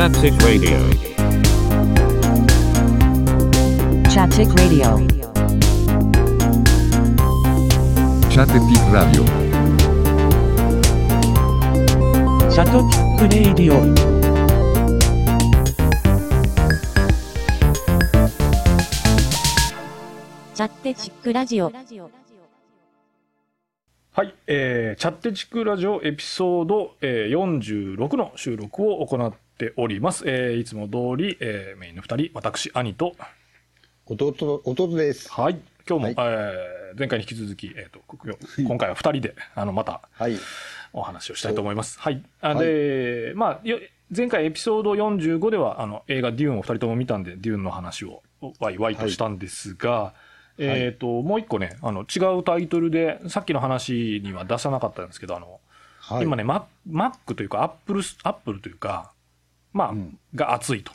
[0.00, 0.78] Chattetic Radio.
[4.08, 4.96] Chattetic Radio.
[8.30, 9.26] Chattetic Radio.
[12.50, 13.76] Chattetic Radio
[20.54, 21.70] チャッテチックラジオ。
[24.12, 30.24] はい、えー、チャッテチックラジオエピソード、えー、46の収録を行っております。
[30.26, 33.14] えー、いつも通り、えー、メインの2人、私、兄と、
[34.06, 35.30] 弟、弟です。
[35.30, 38.16] はい、今日も、はいえー、前回に引き続き、えー、とこ
[38.56, 40.36] 今回は2人で、あの、またはい。
[40.92, 42.00] お話をしたいと思います。
[42.00, 42.24] はい。
[42.40, 43.78] あはいで、まあ、よ
[44.16, 48.22] 前回エピソード45では、あの、映画デューンを2人とも見たんで、デューンの話を
[48.58, 50.14] ワイワイとしたんですが、
[50.58, 55.60] えっ、と、もう一個ね、あの、違うタイトルで、さっきの話には出さなかったんですけど、あの、
[56.00, 56.24] はい。
[56.24, 59.12] 今ね、ま、Mac というか、 Apple ス、 Apple というか、
[59.72, 60.18] まあ、うん。
[60.34, 60.92] が熱いと。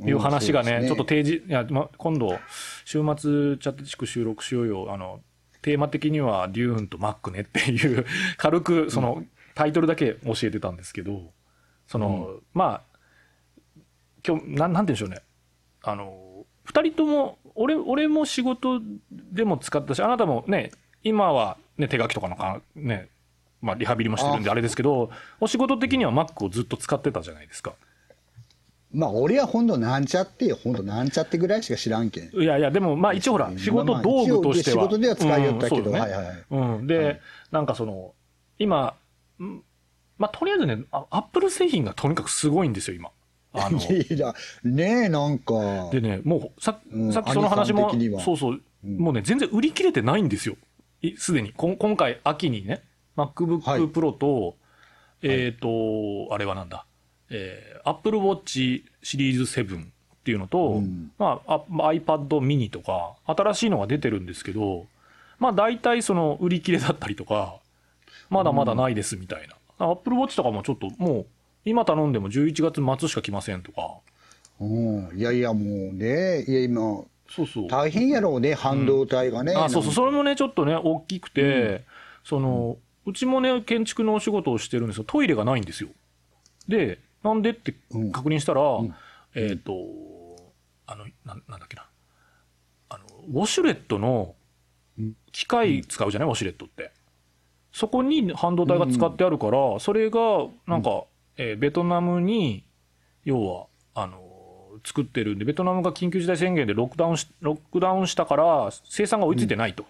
[0.00, 2.38] いう話がね、うんちょっと提示、いや、ま、今度、
[2.84, 5.20] 週末、チャット地区収録しようよ、あの、
[5.60, 8.06] テーマ的には、 Dune と Mac ねっていう、
[8.38, 9.24] 軽く、その、
[9.54, 11.32] タイトルだけ教えてたんですけど、
[11.88, 12.98] その、まあ、
[14.26, 15.22] 今日、なん、なんて言うんでしょうね。
[15.82, 18.80] あの、二人とも、俺、俺も仕事
[19.10, 20.70] でも使ったし、あなたもね、
[21.02, 23.08] 今はね、手書きとかのか、ね、
[23.60, 27.74] まあ、リハビリもしてるんであれですけど、お仕事的には Mac をずっと使ってたじゃないですか。
[28.92, 32.30] まあ、俺はほんとなんちゃって、ほんとなんちゃってぐらいしか知らんけん。
[32.32, 34.84] いやいや、でも、まあ一応ほら、仕事まあ道具としては。
[34.84, 36.86] 一応仕事では使いよったけどうんねはいはいはいうん。
[36.86, 37.20] で、はい
[37.50, 38.14] なんかその、
[38.58, 38.94] 今、
[39.40, 39.62] ん
[40.18, 43.10] まあとりあえずね、あアップル製品がとにかくすごいんですよ、今。
[43.52, 45.90] あの、 いや、ねえ、なんか。
[45.90, 50.56] でね、もうさ、うんさっきその話もそうそう、うんもうね、全然売り切れてないんですよ。
[51.02, 51.52] いすでに。
[51.52, 52.82] こん今回、秋にね、はい
[53.26, 54.56] MacBook Pro と、
[55.22, 56.86] えっ、と、あれはなんだ、
[57.30, 59.86] えー、Apple Watch シリーズ7っ
[60.24, 64.86] ていうのと、うんまあ、あ iPad mini とか、新しいのが出てるんですけど、
[65.38, 67.56] まあ、大体その、売り切れだったりとか、
[68.30, 69.90] まだまだないですみたいな。
[69.90, 71.26] Apple Watch とかもちょっと、もう、
[71.64, 73.98] 今頼んでも11月末しか来ませんとか、
[74.60, 75.10] うん。
[75.16, 77.68] いやいや、もうね、いや、今、そうそう。
[77.68, 79.54] 大変やろうね、半導体がね。
[79.54, 81.84] あそうそう、それれもね、ちょっとね、大きくて、
[82.24, 85.04] その、うちもね、建築のお仕事をしてるんですよ。
[85.04, 85.88] トイレがないんですよ。
[86.68, 88.94] で、なんでってうん確認したら、ん
[89.34, 89.72] えっ、と、
[90.86, 91.86] あの、なんなんだっけな。
[92.90, 94.34] あの、ウォシュレットの
[94.98, 96.92] うん機械使うじゃない、ウォシュレットって。
[97.72, 100.18] そこに半導体が使ってあるから、それが、
[100.66, 101.04] なんか、
[101.38, 102.64] えーベトナムに、
[103.24, 104.22] 要は、あの、
[104.84, 109.86] 作ってるんで、ベトナムが緊急事態宣言でロックダウンし、ロックダウンしたから、生産が追いついてないと。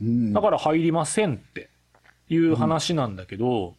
[0.00, 0.32] うん。
[0.32, 1.69] だから入りませんって
[2.30, 3.74] いう話なんだけど、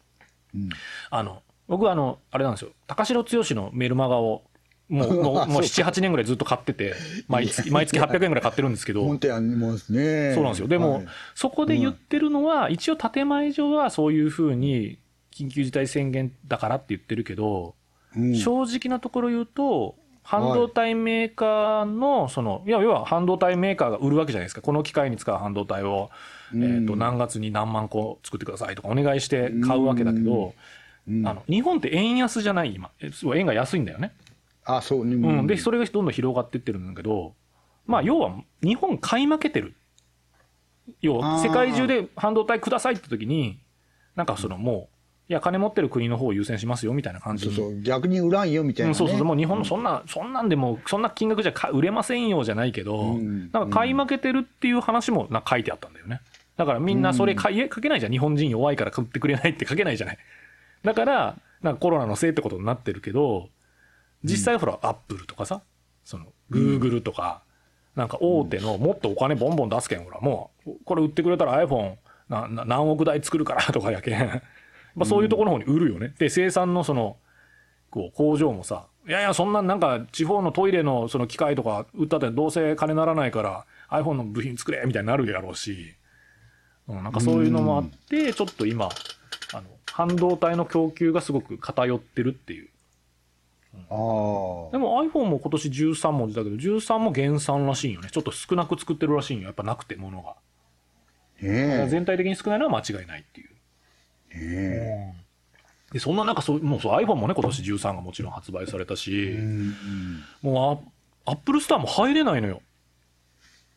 [0.54, 0.68] うん。
[1.10, 4.42] あの、僕はあの、あれなんですよ、高城剛のメルマガを、
[4.88, 6.94] もう、もう、 もう7、8年ぐらいずっと買ってて、
[7.28, 9.04] 毎月、毎月800円ぐらい買ってるんですけど。
[10.34, 10.68] そうなんですよ。
[10.68, 11.06] でも、はい。
[11.34, 14.98] そこで言ってるのは、一応建前上はそういうふうに、
[15.30, 17.74] 緊急事態宣言だからって言ってるけど、
[18.14, 18.34] うん。
[18.34, 19.96] 正直なところ言うと、
[20.32, 24.62] 半導体メーカーの、その、いや、要は半導体メーカーが売るわけじゃないですか。
[24.62, 26.10] この機械に使う半導体を、
[26.54, 30.54] えっ、と、うん何月に何万個作ってくださいとかお願いして買うわけだけど、
[31.06, 32.90] うんあの、日本って円安じゃない今。
[33.34, 34.12] 円が安いんだよね。
[34.64, 35.16] あ、そうね。
[35.16, 35.46] うん。
[35.46, 37.34] で、それがどんどん広がっていってるんだけど、
[37.84, 39.74] まあ、要は、日本買い負けてる。
[41.02, 43.58] 要は、世界中で半導体くださいって時に、
[44.14, 47.54] なんかそのもう、いや、金持ってる国の方を優先しますよみたいな感じに。
[47.54, 47.80] そうそう。
[47.80, 48.90] 逆に売らんよ、みたいなね。
[48.90, 56.20] うん、そうそうもう日本のそんな、そんなんでもう、そんな金額じゃか売れませんよじゃないけど、うんなんか買い負けてるっていう話もな書いてあったんだよね。
[56.56, 58.12] だからみんなそれ買い書けないじゃん。
[58.12, 60.18] 日本人弱いから買ってくれないって書けないじゃない。
[60.82, 63.48] だから、なんかコロナのせいってことになってるけど、
[64.24, 65.62] 実際ほら、アップルとかさ、
[66.04, 67.42] その、グーグルとか、
[67.96, 71.96] なんか大手のもっとお金ボンボン出すけん、ほら、もう、これ売ってくれたら iPhone
[72.28, 74.42] なな何億台作るからとかやけん。
[74.94, 76.14] まあそういうところの方に売るよね。
[76.18, 77.16] で、生産のその、
[77.90, 85.94] こう工場もさ、いやいや、そんなんなんか地方のトイレのその機械とか売ったってどうせ金ならないから iPhone の部品作れみたいになるやろうし、
[86.88, 88.88] うん、なんかそういうのもあって、ちょっと今、
[89.54, 92.68] あの、半導体の供給がすごく偏ってるっていう。
[93.74, 94.70] ああ。
[94.70, 98.08] でも iPhone も今年13文字だけど、13も減産らしいよね。
[98.10, 99.46] ちょっと少なく作ってるらしいんよ。
[99.46, 100.36] やっぱなくて、ものが。
[101.88, 103.50] 全体的に少ないのは間違いないっていう。
[104.34, 105.14] ね
[105.92, 109.32] で、そんな中、そう、もうそう iPhone もね、今年13がもちろん発売されたし、え。
[109.38, 110.82] うんも
[111.26, 112.62] うア、アップルスターも入れないのよ。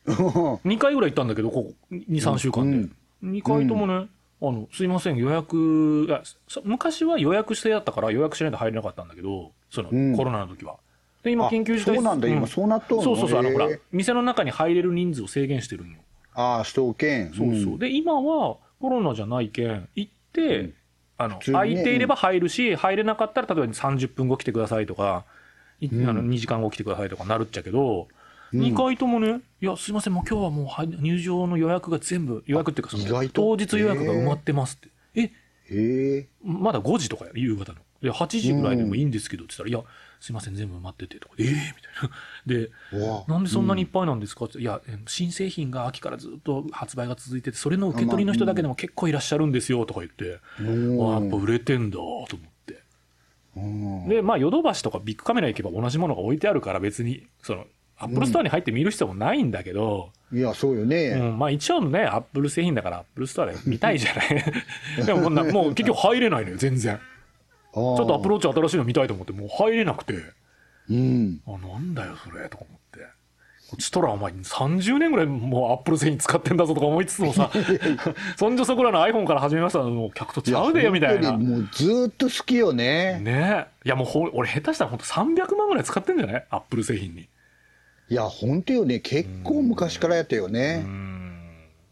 [0.06, 0.14] うん。
[0.16, 2.88] 2回ぐらい行ったんだけど、ここ2、3週間で。
[3.22, 4.08] 2回ともね、
[4.40, 6.08] あの、すいません、予約、
[6.64, 10.76] 昔は予約制だったから予約しないと入れなかったんだけど、そのうんコロナの時は。
[11.22, 13.04] で、今あ緊急事態そうなんだ今そうなっとんの？
[13.04, 15.98] そうそうそう、あの、ほら、店の中に入れる人数を制限してるんよ。
[16.34, 17.32] ああ、首都圏。
[17.34, 17.74] そうそう。
[17.74, 20.74] んで、今はコロナじゃないけん、行って、うん
[21.18, 25.24] あの、空いていれば入るし、入れなかったら、例えば30分後来てくださいとか、
[25.80, 28.16] いうんあの2時間後来てくださいとかなるっちゃけど、うん
[28.52, 34.78] 2回ともね、いや、すいません、もう今日はもう入入場の予約が全部、予約っていうかその、当日予約が埋まってますっ
[35.14, 35.32] て。
[35.68, 36.28] え。
[36.44, 37.78] まだ5時とかや夕方の。
[38.00, 39.90] で、8時ぐらいでもいいんですけどって言ったら、いや、
[40.20, 41.62] すいません、全部埋まっててとか、ええみたい
[42.02, 42.10] な。
[42.46, 42.70] で、
[43.28, 44.46] なんでそんなにいっぱいなんですか？
[44.46, 52.28] って、いや、え新製品が秋からずっと発売が続いてて、それの受け取りの人だけでも結構いらっしゃるんですよとか言って、うんあやっぱ売れてんだと思っ
[52.66, 52.82] て。
[53.56, 57.64] うんで、まあ、ヨドバシとかビックカメラ行けば同じものが置いてあるから別に、その、
[57.98, 61.14] Apple Store に入って見る必要もないんだけど、いや、そうようね。
[61.14, 64.44] ん、まあ一応ね、 Apple 製品だから Apple Store で見たいじゃない。
[65.06, 66.98] でもこんな、もう結局入れないのよ、全然。
[67.76, 70.14] ちょっと Apple Watch 新しいの見たいと思って、もう入れなくて、
[70.88, 71.40] うん。
[71.46, 73.00] あ、なんだよ、それ、とか思って。
[73.68, 77.50] こっちとら、お前30年ぐらいもう Apple 製品使ってんだぞとか思いつつもさ、
[78.38, 81.32] そんじょそこらの iPhone から始めましたもう客とちゃうでよ、みたいな。
[81.32, 83.18] もうずーっと好きよね。
[83.20, 83.86] ねえ。
[83.86, 86.46] いや、もうほ、俺下手したら本当300万ぐらい使ってんじゃない？
[86.50, 87.28] アップル製品に。
[88.08, 89.00] いや、本当よね。
[89.00, 90.76] 結構昔からやったようね。
[90.78, 91.26] ん。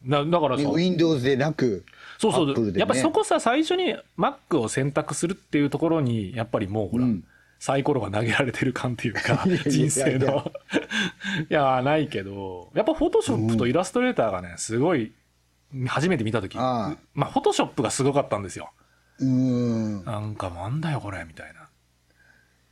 [0.07, 1.85] だだからさ、ね Windows でなく。
[2.19, 7.25] そうそう、ねやっぱりそこさ、最初に Mac を選択するっていうところに、やっぱりもうほら、うん
[7.65, 10.53] サイコロが投げられてる感って いうか人生の。
[11.49, 15.15] いや、ないけど、やっぱフォトショップとイラストレーターがね、すごい、
[15.87, 18.71] 初めて見たとき、ああまあ、フォトショップがすごかったんですよ。
[19.19, 20.05] うん。
[20.05, 21.69] なんか、なんだよ、これ、みたいな。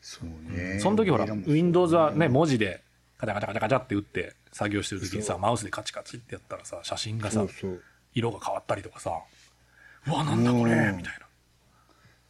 [0.03, 0.79] そうね。
[0.79, 2.83] その時ほら、俺らも Windows はね、文字で、
[3.17, 7.83] カチャカチャカチャカチャって打って作業してる時にさ、マウスでカチカチってやったらさ、写真がさそう、そう。
[8.15, 9.13] 色が変わったりとかさ、
[10.07, 11.27] うわ、なんだこれ、うんみたいな。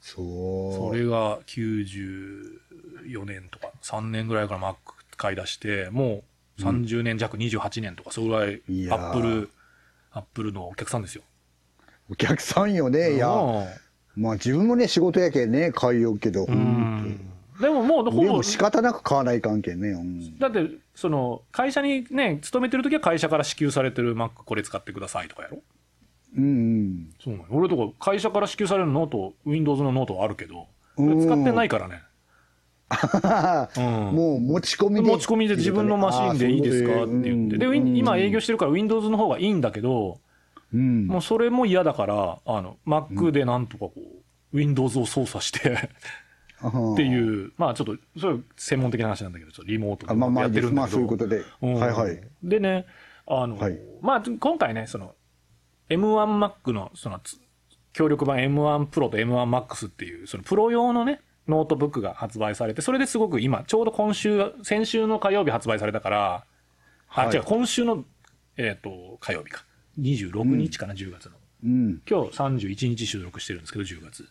[0.00, 0.90] そう。
[0.90, 4.76] それが94年とか3年ぐらいから Mac
[5.16, 6.24] 買い出しても
[6.58, 11.22] う30年弱28年とかそれぐらい Apple、Apple のお客さんですよ。
[12.10, 13.14] お客さんよね。
[13.14, 13.28] いや、
[14.16, 16.44] まあ自分もね、仕事やけんね、買いようけど。
[16.44, 17.31] うん
[17.62, 19.90] でももうほぼ仕方なく買わない関係ね。
[19.90, 20.38] うん。
[20.38, 25.62] だってその会社にね勤めてる時は会社から支給されてる Mac これ使ってくださいとかやろ？
[26.36, 27.10] うんうん。
[27.22, 27.44] そうなの？
[27.50, 30.66] 俺とか会社から支給されるノート Windows のノートはあるけど
[30.98, 31.20] うん。
[31.20, 32.02] 使ってないからね、
[33.76, 33.84] うん。
[34.14, 35.00] もう持ち込みで。
[35.02, 37.58] 持ち込みで自分のマシンでいいですかって言って。
[37.58, 40.18] で、ウィン今営業してるから Windows の方がいいんだけど、
[40.74, 41.06] うん。
[41.06, 45.90] もうそれも嫌だから、あの、Mac でなんとかこう、Windows を操作して
[46.68, 50.96] っっていう、まあちょっと、それは専門的な話なんだけど、ちょっとリモートであまあまあやってるんまあだけど。
[50.96, 51.44] そういうことで。
[51.62, 52.20] うんはいはい。
[52.42, 52.86] でね、
[53.26, 55.14] あの、はいまあ今回ね、その、
[55.90, 57.38] M1Mac の、その、つ
[57.92, 66.44] 強力版 M1 Pro と M1 Max っていう、そのプロ用のね、ノートブックが発売されて、それですごく今、ちょうど今週、先週の火曜日発売されたから、
[67.08, 68.04] あ、はい違う、今週の、
[68.56, 69.64] えっ、と、火曜日か。
[69.98, 71.32] 26日かな、10月の。
[71.64, 72.02] うん。
[72.08, 74.28] 今日31日収録してるんですけど、10月。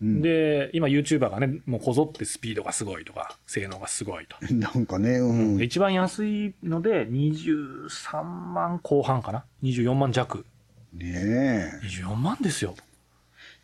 [0.00, 4.36] うんで、今 YouTuber がね、もうこぞってスピードがすごいとか、性能がすごいと。
[4.54, 5.56] なんかね、うん。
[5.58, 10.44] で一番安いので23万後半かな？24万弱
[10.94, 12.74] ね24万ですよ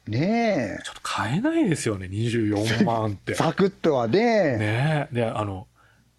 [0.09, 0.11] え。
[0.11, 3.17] ねちょっと買えないですよね24万っえ。
[3.33, 4.19] てサクッとはね。
[4.59, 5.67] ねえであの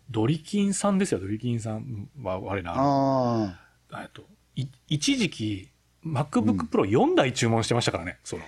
[0.10, 3.58] ドリキンさんですよドリキンさんは我らあ
[3.92, 4.24] あえっと
[4.56, 5.70] い一時期
[6.06, 8.44] MacBookPro4 台注文してましたからね、その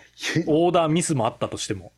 [0.47, 1.91] オーダーミスもあったとしても。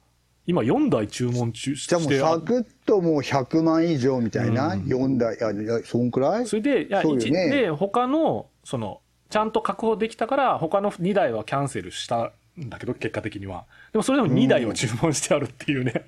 [0.45, 4.81] 今4台注文中しじゃあもうてサクッともう100万以上みたいな、うん。
[4.81, 6.47] 4台、いやいや、そんくらい？
[6.47, 7.49] それで、いや、ね。
[7.49, 13.65] で、他の、その、ちゃんと確保できたから、他の2台はキャンセルしたんだけど、結果的には。
[13.91, 16.05] でもそれでも2台を注文してあるっていうね。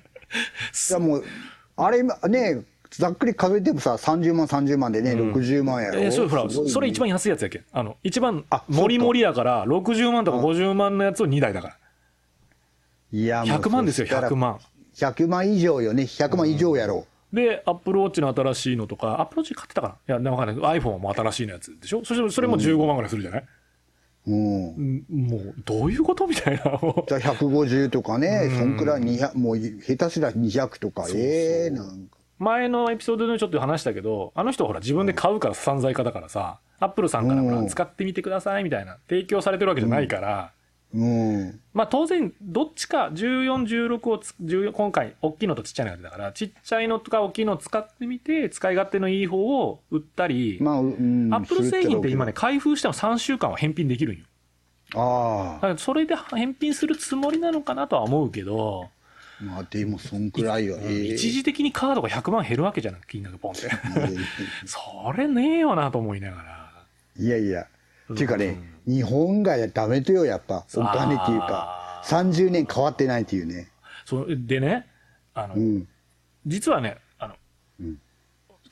[0.90, 1.24] いやもう、
[1.76, 2.64] あれ今ね、
[2.96, 6.00] ざっくり数えてもさ、30万、30万でね、60万やろ。
[6.00, 7.64] えそれほら、ねそれ一番安いやつやけん。
[7.72, 11.78] あの、一番あ、もりもりやから、60万とか50万のやつを2台だか
[13.12, 13.46] いや、ら。
[13.46, 14.36] もう100万ですよ、そしたら100。
[14.36, 14.58] 万。
[14.94, 17.06] 100万以上よね、100万以上やろ。
[17.32, 20.18] で、アップルウォッチの新しいのとか、アップルウォッチ買ってたかな？
[20.18, 20.78] いや、わかんない。
[20.80, 22.04] iPhone はもう新しいのやつでしょ？
[22.04, 23.44] そしてそれも15万ぐらいするじゃない、
[24.26, 24.34] うん。
[24.34, 26.72] うんもう、どういうことみたいな。
[26.72, 32.18] も うじゃあ150とかね、そんくらい200、もう下手すら200とか、ええなんか。
[32.42, 40.52] 前のエピソードでちょっと話したけど、あの人ほら自分で買うから散財家だからさ、アップルさんからほらうん使ってみてくださいみたいな、提供されてるわけじゃないから、
[40.94, 41.60] うん。
[41.72, 51.32] まあ当然、どっちか14、16をつ、14今回、大きいのとちっちゃいのが出たから、ちっちゃいのとか大きいのを使ってみて、使い勝手のいい方を売ったり、まあ、うん。
[51.32, 54.24] アップル製品って今ね、開封しても3週間は返品できるんよ。
[54.94, 55.78] ああ。
[55.78, 58.90] それで返品するつもりなのかなとは思うけど、
[59.42, 60.78] まあでもそんくらいよ。
[60.80, 63.68] ええ一時的にカードが100万減るわけじゃない金額ポンって。
[64.64, 66.84] それねえよなと思いながら。
[67.16, 67.66] いやいや。
[68.12, 70.64] っていうかね、日本がダメとよ、やっぱ。
[70.76, 72.02] お金っていうか。
[72.04, 73.68] 30年変わってないっていうね。
[74.04, 74.86] そうでね、
[75.34, 75.88] あの、うん。
[76.46, 77.34] 実はね、あの、
[77.80, 77.98] うん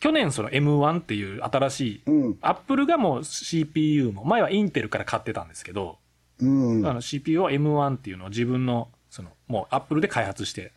[0.00, 5.98] 去年その M1 っていう新しい、うんアップルがもう CPU も、前はインテルから買ってたんですけど、
[6.40, 6.86] うん。
[6.86, 10.72] あの CPU は M1 っていうのを自分の、その、もうアップルで開発して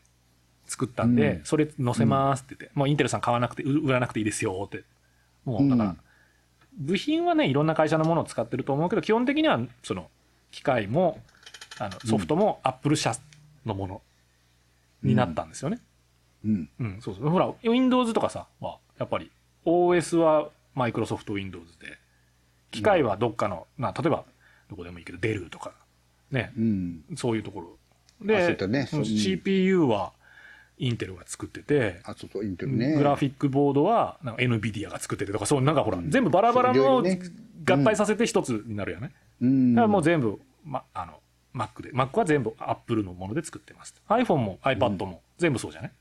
[0.65, 4.83] 作ったんで、うんそれ載せますって言って、もうインテルさん買わなくて、う売らなくていいですよって。
[5.45, 5.99] もうだから、うん
[6.77, 10.09] 部品はね、いろんな会社のものを使ってると思うけど、基本的には、その、
[10.51, 11.19] 機械も、
[11.79, 13.15] あの、ソフトもアップル社
[13.65, 14.01] のもの
[15.03, 15.79] になったんですよね。
[16.43, 16.69] うん。
[16.79, 17.29] うん、そうそう。
[17.29, 19.31] ほら、Windows とかさ、は、やっぱり、
[19.65, 21.97] OS はマイクロソフト Windows で、
[22.71, 24.25] 機械はどっかの、な例えば、
[24.69, 25.73] どこでもいいけど、デルとか、
[26.31, 27.03] ね、うん。
[27.15, 27.77] そういうところ。
[28.23, 30.13] で、だねその CPU は
[30.77, 32.95] インテルが作ってて、あ、そうそう、インテルね。
[32.95, 37.03] グラフィックボードはなんか NVIDIA が作っててとか、そう、なんかほら、全部バラバラの
[37.65, 39.11] 合体させて一つになるよね。
[39.41, 39.75] うん。
[39.75, 41.19] だからもう全部、ま、あの、
[41.53, 43.95] Mac で、Mac は全部 Apple のもので作ってます。
[44.09, 45.91] iPhone も iPad も全部そうじゃない、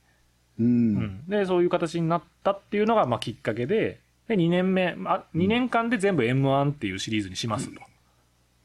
[0.59, 0.63] う。
[0.63, 7.81] うんん、でそういう形になったっていうのがまあきっかけでで2年目あ2年間で全部 M1 っていうシリーズにしますと、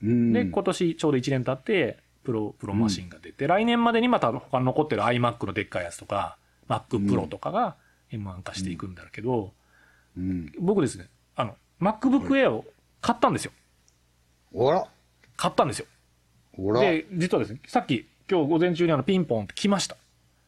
[0.03, 0.33] うん。
[0.33, 7.77] で今年ちょうど1年経ってプロプロマシンが出て、来年までにまた他の残ってる iMac のでっかいやつとか MacPro とかが
[8.11, 9.53] M1 化していくんだけど、
[10.17, 10.51] うん。
[10.59, 11.07] 僕ですね
[11.37, 12.65] あの MacBook Air を
[12.99, 13.53] 買ったんですよ
[14.53, 14.85] おら。
[15.37, 15.85] 買ったんですよ
[16.59, 16.81] おら。
[16.81, 19.95] で実はですねさっき今日午前中にあのピンポンって来ました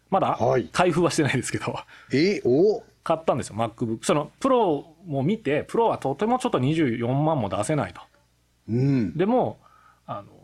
[0.09, 1.75] まだはい開封はしてないですけど、
[2.11, 4.03] え、お買ったんですよ、MacBook。
[4.03, 8.01] その、プロも見て、プロはとてもちょっと24万も出せないと。
[8.67, 9.17] うん。
[9.17, 9.59] でも、
[10.05, 10.38] あの、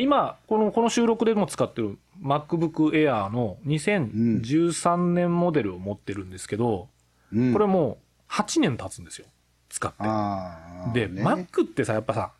[0.00, 6.88] 今、この、この収録でも使ってる MacBook Air の2013年モデルを持ってるんですけど、
[7.32, 9.26] うんこれもう8年経つんですよ。
[9.68, 9.96] 使って。
[10.00, 10.92] ああ。
[10.92, 12.32] で、ね Mac ってさ、やっぱさ、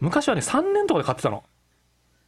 [0.00, 1.44] 昔はね、3年とかで買ってたの。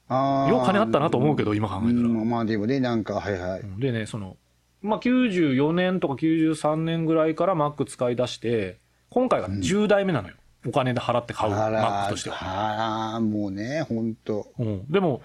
[0.09, 1.90] あーよう金あったなと思うけど、今考えたら。
[1.93, 3.62] うんまあでもね、なんか、はいはい。
[3.78, 4.37] でね、その、
[4.83, 10.35] まあ、94年とか93年ぐらいから Mac 使い出して、今回が10代目なのよ。
[10.66, 12.37] お金で払って買うあ Mac らとしては。
[12.40, 14.52] あら、もうね、ほんと。
[14.59, 14.90] うん。
[14.90, 15.23] でも、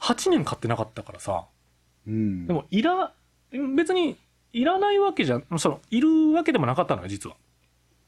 [0.00, 1.46] 8年買ってなかったからさ、
[2.06, 2.46] うん。
[2.46, 3.12] でも、いら、
[3.76, 4.18] 別に、
[4.52, 7.36] いらないわけじゃ、その、いるわけでもなかったのよ、実は。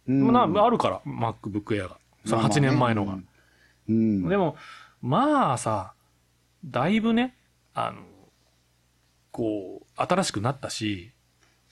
[0.08, 1.98] うん、なあるから、MacBook Air が。
[2.24, 3.18] その8年前のが。
[3.88, 4.28] うん。
[4.28, 4.56] でも、
[5.00, 5.94] まあさ、
[6.64, 7.36] だいぶね、
[7.74, 8.02] あの、
[9.30, 11.12] こう、新しくなったし、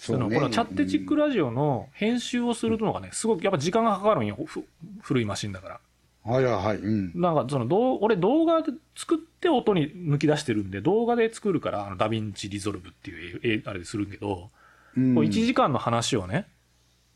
[0.00, 4.64] その、ね、このチャッテチックラジオの編集をするのがね、すごくやっぱ時間がかかるんよ、ふ
[5.02, 5.80] 古いマシンだから。
[6.25, 6.76] はいはいはい。
[6.78, 7.12] うん。
[7.14, 14.49] なんかそのどう、俺動画で作って音に抜き出してるんで、動画で作るから、あの DaVinci Resolve っていうええあれでするけど、
[14.97, 16.47] うんこう1時間の話をね、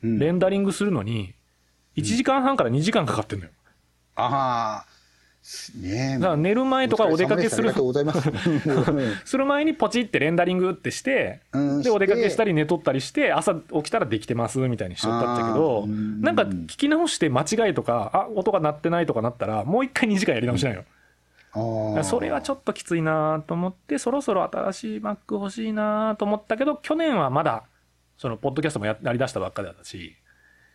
[0.02, 1.32] うんレンダリングするのに、
[1.96, 3.50] 1時間半から2時間かかってんのよ。
[4.16, 4.93] ああ。
[5.74, 6.18] ねえ。
[6.18, 8.30] だから寝る前とかお出かけするすありがとうございます。
[9.28, 20.84] する前にポチってレンダリングってして、うんで、お出かけしたり寝とったりして、朝起きたらできてますみたいにしとったんだけあど、なんか聞き直して間違いとか、あ、音が鳴ってないとかなったら、もう一回2時間やり直しないよ。
[22.02, 27.64] それはちょっときついなと思って、そろそろ新しい Mac 欲しいなと思ったけど、去年はまだ、
[28.16, 30.16] その、ポッドキャストもややり出したばっかりだったし、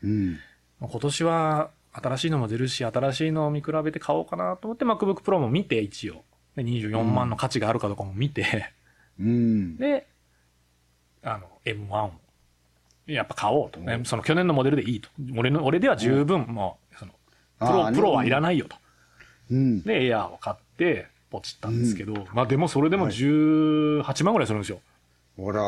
[0.03, 0.37] うん。
[0.79, 6.23] 今年は新しいのも出るし、新しいのを見比べて買おうかなと思って、MacBook Pro も見て、一応。
[6.55, 8.73] で24万の価値があるかどうかも見て、
[9.19, 9.77] うん。
[9.77, 10.07] で、
[11.23, 12.11] あの、M1 を、
[13.07, 14.01] やっぱ買おうとね。
[14.05, 15.09] その去年のモデルでいいと。
[15.35, 17.11] 俺の、俺では十分、もう、その、
[17.59, 18.75] プロ、プロはいらないよと。
[19.51, 19.81] うん。
[19.83, 24.79] で、エアーを買って、ポチったんですけど、まあでもそれでも18万ぐらいするんですよ。
[25.37, 25.61] ほら。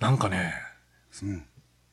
[0.00, 0.52] なんかね、
[1.22, 1.44] うん。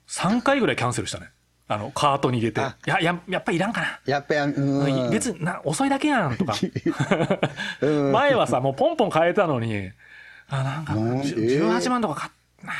[0.07, 1.29] 3回ぐらいキャンセルしたね。
[1.73, 2.59] あの、カートに入れて。
[2.59, 3.99] や、や、やっぱいらんかな。
[4.05, 5.09] やっぱり、うん。
[5.09, 6.53] 別にな、遅いだけやんとか。
[7.81, 9.91] うん前はさ、もうポンポン変えたのに、
[10.49, 12.31] あ、なんか、うんじゅえー18万とかか、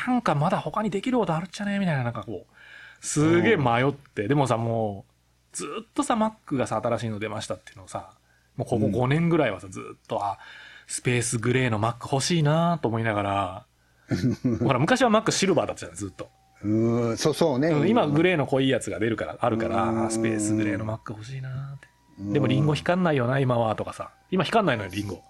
[0.06, 1.78] なんかまだ他にできることあるっちゃね？
[1.78, 8.10] みたいな、なんかこう、すげえ迷って、でもさ、もう、ずっとさ、Mac がさ、新しいの出ましたっていうのをさ、
[8.56, 10.38] もうここ5年ぐらいはさ、ずっと、あ、
[10.86, 13.66] スペースグレーの Mac 欲しいなと思いながら、
[14.62, 16.28] ほら、昔は Mac シルバーだったじゃん、ずっと。
[16.64, 17.16] うん。
[17.16, 17.88] そうそうね。
[17.88, 21.88] 今、グレーの濃いやつが出るから、あるから、スペースグレーの Mac 欲しいなって。
[22.18, 24.10] でもリンゴ光んないよな、今は、とかさ。
[24.30, 25.22] 今光んないのよ、リンゴ。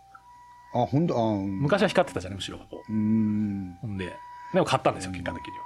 [0.75, 1.61] あ、ほんと、あうん。
[1.61, 2.93] 昔は光ってたじゃん、むしろこう。
[2.93, 3.77] うん。
[3.81, 4.13] ほんで、
[4.53, 5.63] でも買ったんですよ、結果的には。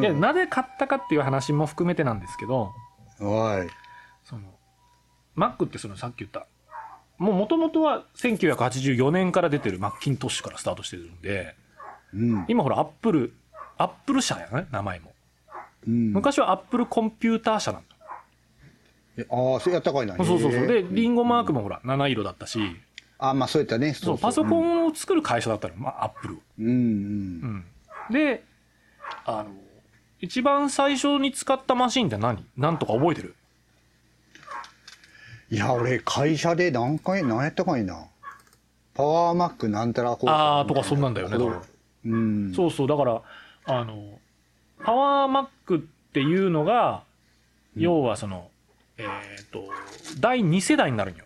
[0.00, 2.72] で、 なぜ買ったかっていう話も含めてなんですけど、
[3.20, 3.68] おい。
[4.24, 4.42] その、
[5.36, 6.46] Mac ってそのさっき言った、
[7.18, 11.56] もう元々は1984年から出てる Macintosh からスタートしてるんで、
[12.12, 12.44] うん。
[12.48, 15.12] 今ほら Apple、Apple 社やね、名前も。
[15.86, 16.12] うん。
[16.12, 17.96] 昔は Apple Computer 社なんだ。
[19.16, 20.16] えああ、そうやったかいな。
[20.16, 20.66] そうそうそう。
[20.66, 22.58] で、リンゴマークもほら、七色だったし、
[23.18, 23.94] あまあそうやったね。
[23.94, 26.38] そう、パソコンを作る会社だったの、まあ、 Apple。
[26.58, 26.66] うん。
[26.66, 26.74] うん
[28.10, 28.12] うん。
[28.12, 28.42] で、
[29.24, 29.50] あの、
[30.20, 32.44] 一番最初に使ったマシンって何？
[32.56, 33.34] なんとか覚えてる？
[35.50, 38.06] いや、俺、会社で何回、何やったかいな。
[38.94, 41.62] パワーマックなんたらこうあーとかそんなんだよねこ多分
[42.04, 42.16] う
[42.50, 42.54] ん。
[42.54, 43.22] そうそう、だから、
[43.66, 44.18] あの、
[44.82, 45.80] パワーマックっ
[46.12, 47.02] ていうのが、
[47.76, 48.50] 要はその、
[48.98, 49.64] えっ、と、
[50.20, 51.24] 第2世代になるんよ。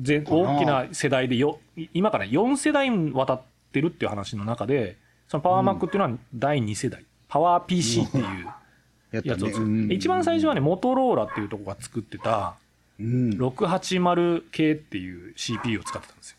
[0.00, 1.60] ぜかな大きな世代でよ、
[1.94, 3.42] 今から4世代にわたっ
[3.72, 4.96] てるっていう話の中で、
[5.28, 7.04] そのパワーマックっていうのは第2世代。
[7.28, 8.24] パワー PC っていう
[9.10, 12.56] やつを作る、うん一番最初はね、モトローラっていうとこが作ってた、
[12.98, 13.30] うん。
[13.30, 16.36] 680系っていう CPU を使ってたんですよ。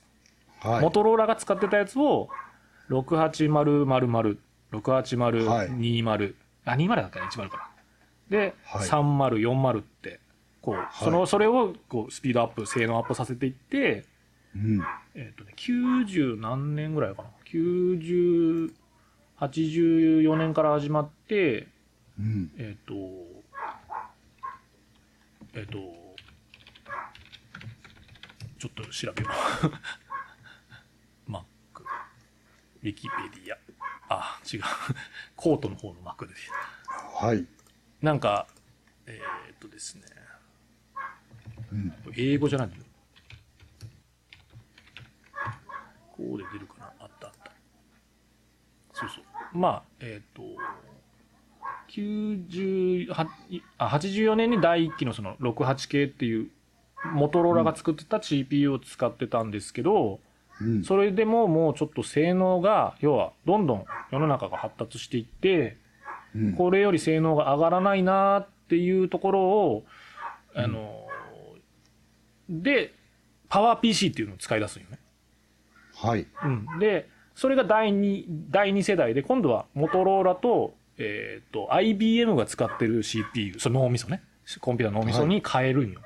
[0.71, 0.81] はい。
[0.81, 2.29] モトローラが使ってたやつを
[2.89, 4.39] 68000、
[4.71, 6.35] 68020、
[6.65, 7.69] あ、20だったら10かな。
[8.29, 10.19] で、はい30、40って、
[10.61, 14.05] こう、その、それを、こう、スピードアップ、性能アップさせていって、
[14.55, 14.81] うん。
[15.15, 17.29] えっ、とね、90何年ぐらいかな。
[17.45, 18.73] 90、
[19.39, 21.67] 84年から始まって、
[22.19, 22.51] うん。
[22.57, 22.93] えっ、と、
[25.53, 25.77] えっ、と、
[28.59, 29.29] ちょっと調べよ
[31.27, 31.31] う。
[31.31, 31.41] Mac、
[32.83, 33.68] ウィキペディア。
[34.09, 34.61] あ、違う。
[35.35, 36.33] コートの方の Mac で。
[36.87, 37.45] はい。
[38.01, 38.47] なんか、
[39.05, 39.21] え
[39.53, 40.03] っ、とですね。
[41.71, 41.93] うん。
[42.15, 42.83] 英語じゃないんだよ。
[46.11, 46.93] こうで出るかな？
[46.99, 47.51] あったあった。
[48.93, 49.23] そうそう。
[49.57, 50.43] まあ、えっ、と、
[51.89, 53.27] 90は
[53.77, 56.49] あ84年に第1期のその68系っていう、
[57.13, 60.19] モトローラが作ってた CPU を使ってたんですけど、
[60.61, 60.83] うん。
[60.83, 65.77] それでももうちょっと性能が、要はどんどん世の中が発達していって、
[66.35, 69.85] うんこれより性能が上がらないなっていうところを、
[70.53, 71.07] あの、
[72.47, 72.93] で、
[73.49, 74.99] パワー PC っていうのを使い出すんよね。
[75.95, 76.27] はい。
[76.43, 76.79] うん。
[76.79, 84.21] で、それが第2、第2世代で、今度はモトローラと、えっ、と、IBM が使ってる CPU、その脳みそね。
[84.61, 86.01] コンピューターの脳みそに変えるんよ。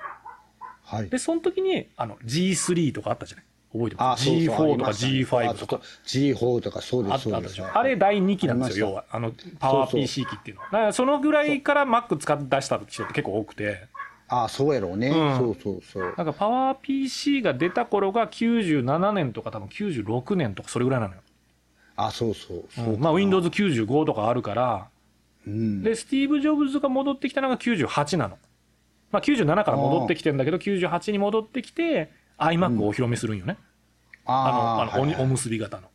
[0.83, 1.09] はい。
[1.09, 5.75] で、その時に、あの、G3 とかあったじゃない覚えてあますそうそう ?G4 とかありましたね G5 とか。
[5.75, 7.77] あ G4 とかそうです、あったでしょ。
[7.77, 9.05] あれ第2期なんですよ、要は。
[9.11, 10.67] あの、パワー PC 機っていうのは。
[10.71, 13.87] だからそのぐらいから Mac 使って出した人って結構多くて。
[14.27, 15.09] ああ、そうやろうね。
[15.09, 16.13] うんそうそうそう。
[16.17, 21.21] なんかパワー PC が出た頃が97年とか多分96年とかそれぐらいなのよ。
[21.95, 22.65] あそうそう。
[22.69, 24.87] そうまあ Windows 95とかあるから。
[25.45, 25.83] うん。
[25.83, 28.37] で、スティーブ・ジョブズが戻ってきたのが98なの。
[29.11, 33.57] まあ97から戻ってきてんだけど、98に戻ってきて iMac をお披露目するんよね。
[34.25, 35.89] あの、あの、おむすび型の。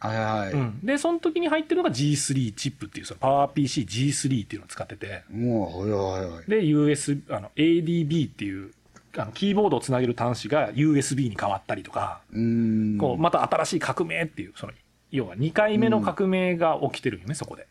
[0.00, 0.52] はいはい。
[0.52, 0.80] うん。
[0.82, 5.24] で、その時に入ってるのが G3 チップっていう、そのパワー PC G3 っていうのを使ってて。
[5.30, 6.50] もう、はいはいはい。
[6.50, 8.72] で、US、あの、ADB っていう、
[9.16, 12.98] あの、キーボードをつなげる端子が USB に変わったりとか、うーん。
[12.98, 14.72] こう、また新しい革命っていう、その、
[15.10, 17.66] 要は2回目の革命が起きてるよね、そこで。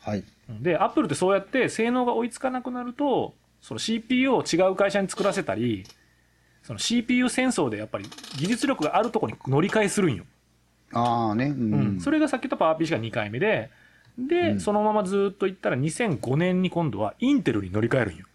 [0.00, 0.24] はい。
[0.48, 5.84] で、アップルってそうやって性能が追いつかなくなると、その CPU を違う会社に作らせたり、
[6.66, 10.24] その CPU 戦争でやっぱり技術力があるところに乗り換えするんよ。
[10.92, 11.46] ああね。
[11.46, 12.00] ううんん。
[12.00, 13.70] それがさっき言ったパワー PC が2回目で、
[14.18, 18.26] で、うんそのままずっといったら2005年に今度はインテルに乗り換えるんよ。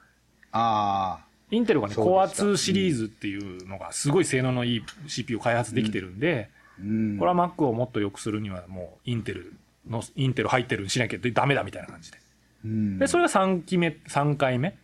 [0.54, 6.82] あインテルがね、コアした2シリーズっていうのがすごい性能のいい CPU を開発できてるんで、あ。
[6.82, 7.18] うん。
[7.18, 9.54] これは Mac をもっと良くするにはもうインテル
[9.90, 12.18] の、インテル入ってるにしなきゃダメだみたいな感じで。
[12.64, 13.00] うん。
[13.00, 14.78] で、それが3期目、3回目。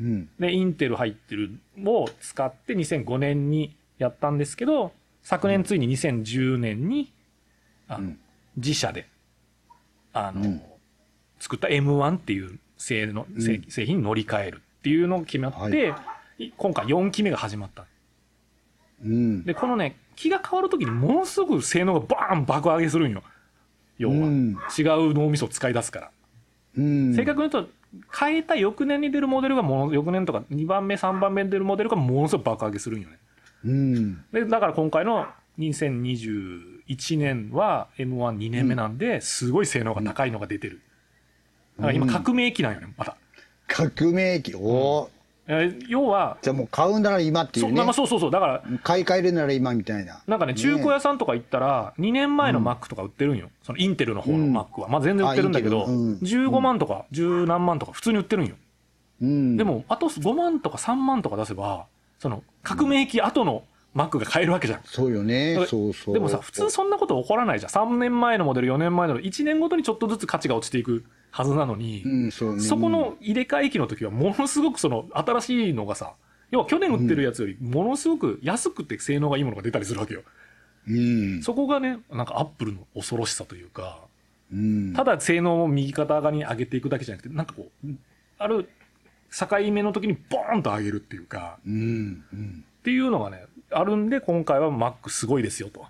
[0.00, 0.28] うん。
[0.38, 1.50] で、インテル入ってる
[1.84, 7.12] を使って2005年にやったんですけど、昨年ついに2010年に、
[7.88, 8.18] あのうん
[8.56, 9.06] 自社で、
[10.12, 10.62] あの、うん
[11.38, 15.94] 作った M1 っていう製の、製品に乗り換えるっていうのを決まって、
[16.58, 17.86] 今回4期目が始まった。
[19.02, 19.44] うん。
[19.44, 23.22] で、このね、気が変わるときにものすごく性能がバーン爆上げするんよ。
[23.96, 24.16] 要は。
[24.16, 26.10] うん違う脳みそを使い出すから。
[26.76, 27.14] うん。
[27.14, 27.70] 正確に言うと、
[28.16, 33.18] 変えた翌年に出るモデルがもの、翌年とか2番目、3番目に出るモデルがものすごく爆上げするんよね。
[33.64, 34.24] うん。
[34.32, 35.26] で、だから今回の
[35.58, 40.80] 2021年は M12 年目なんで、すごい性能が高いのが出てる。
[41.78, 43.16] だから今革命期なんよね、まだ。
[43.66, 44.54] 革命期。
[44.54, 45.19] おーえー
[45.88, 47.92] 要は、じゃあもう買うなら今っていそううねまあ。
[47.92, 50.22] そうそうそう、だから、買い替えるなら今みたいな。
[50.26, 53.50] なんかね、中古屋さんとか行ったら、2年前の Mac とか売ってるんよ。
[53.62, 54.88] そのインテルの方の Mac は。
[54.88, 58.54] まあ全然売ってるんだけど、うん15万とか10何万とか普通に売ってるんよ。
[59.22, 59.56] うん。
[59.56, 61.86] で、も、あと5万とか3万とか出せば、
[62.18, 64.80] その革命期後の Mac が買えるわけじゃん。
[64.84, 67.72] そうよねでそうそうでもさ、普通そんなこと起こらないじゃん。
[67.72, 76.14] 3年前のモデル、4年前のモデル、1年ごとにちょっとずつ価値が落ちていくはずなのに、うんそうねそこの入れ替え期の時はものすごくその新しいのがさ、
[76.50, 80.22] 要は去年売ってるやつよりものすごく安くて性能がいいものが出たりするわけよ。
[80.88, 84.00] うんそこがね、なんかアップルの恐ろしさというか、
[84.52, 87.88] うんただ性能を右肩上がりに上げていくだけじゃなくて、なんかこう、
[88.38, 88.68] ある
[89.30, 95.84] 境目の時にボーンと上げるっていうか、うんうんっていうのがね、あるんで、今回は Mac すごいですよと。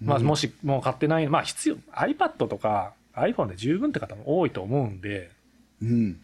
[0.00, 5.30] まあ、もしもう買ってない、まあ必要、iPad とか iPhone で十分って方も多いと思うんで、
[5.80, 6.20] うん。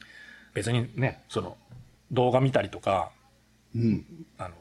[0.54, 1.56] 別にね、その、
[2.10, 3.10] 動画見たりとか、
[3.74, 4.04] うん。
[4.38, 4.54] あの、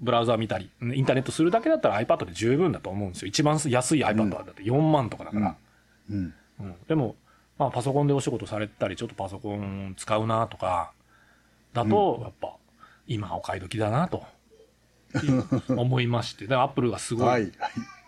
[0.00, 3.28] ブラウザ見たり、インターネットするだけだったら iPad で十分だと思うんですよ。
[3.28, 5.56] 一番安い iPad はだって4万とかだから。
[6.10, 6.34] うん。
[6.60, 6.74] うん。
[6.86, 7.16] でも、
[7.58, 10.92] まあ、パソコンでお仕事されてたり、ちょっとパソコン使うなとか、
[11.72, 12.54] だと、やっぱ、
[13.06, 14.24] 今お買い時だなと、
[15.68, 16.44] 思いまして。
[16.44, 17.44] だから、アップルがすごはい。
[17.44, 17.52] い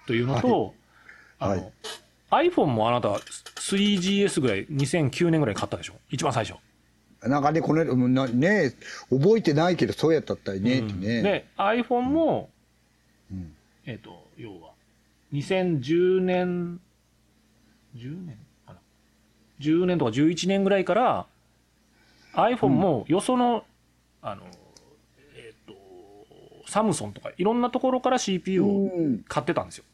[0.06, 0.74] というのと、
[1.38, 1.58] はい。
[1.58, 1.72] あの、
[2.30, 5.94] iPhone もあなた 3GS ぐらい、2009年ぐらいに買ったでしょ？
[6.10, 6.58] 一番最初。
[7.22, 8.74] なんかねこの間なね
[9.10, 11.22] 覚えてないけどそうやったったりねってね。
[11.22, 12.50] で、iPhone も、
[13.30, 13.52] うん。
[13.86, 14.70] えっ、と、要は、
[15.32, 16.80] 2010年、
[17.96, 18.78] 10年かな
[19.60, 21.26] ?10 年とか11年ぐらいから、
[22.34, 23.64] iPhone もよその、
[24.22, 24.55] あの、えっ、と、
[26.76, 29.24] サムソンとかいろんなところから CPU をうん。
[29.26, 29.84] 買ってたんですよ。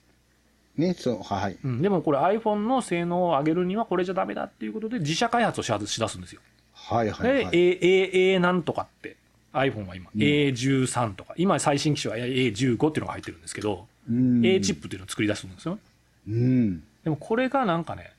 [0.77, 6.40] ねそうはいうん、でもこれ iPhone の性能を上げるにはこれじゃダメだっていうことで自社開発をしはしだすんですよ。
[6.73, 7.57] はいはいで、はい。
[7.57, 9.16] A、A、A なんとかって、
[9.53, 14.45] iPhone は今、A13 とか、今最新機種は A15 っていうのが入ってるんですけど、うん。
[14.45, 15.79] A チップっていうのを作り出すんですよ。
[16.27, 16.83] うん。
[17.05, 18.12] でもこれがなんかね、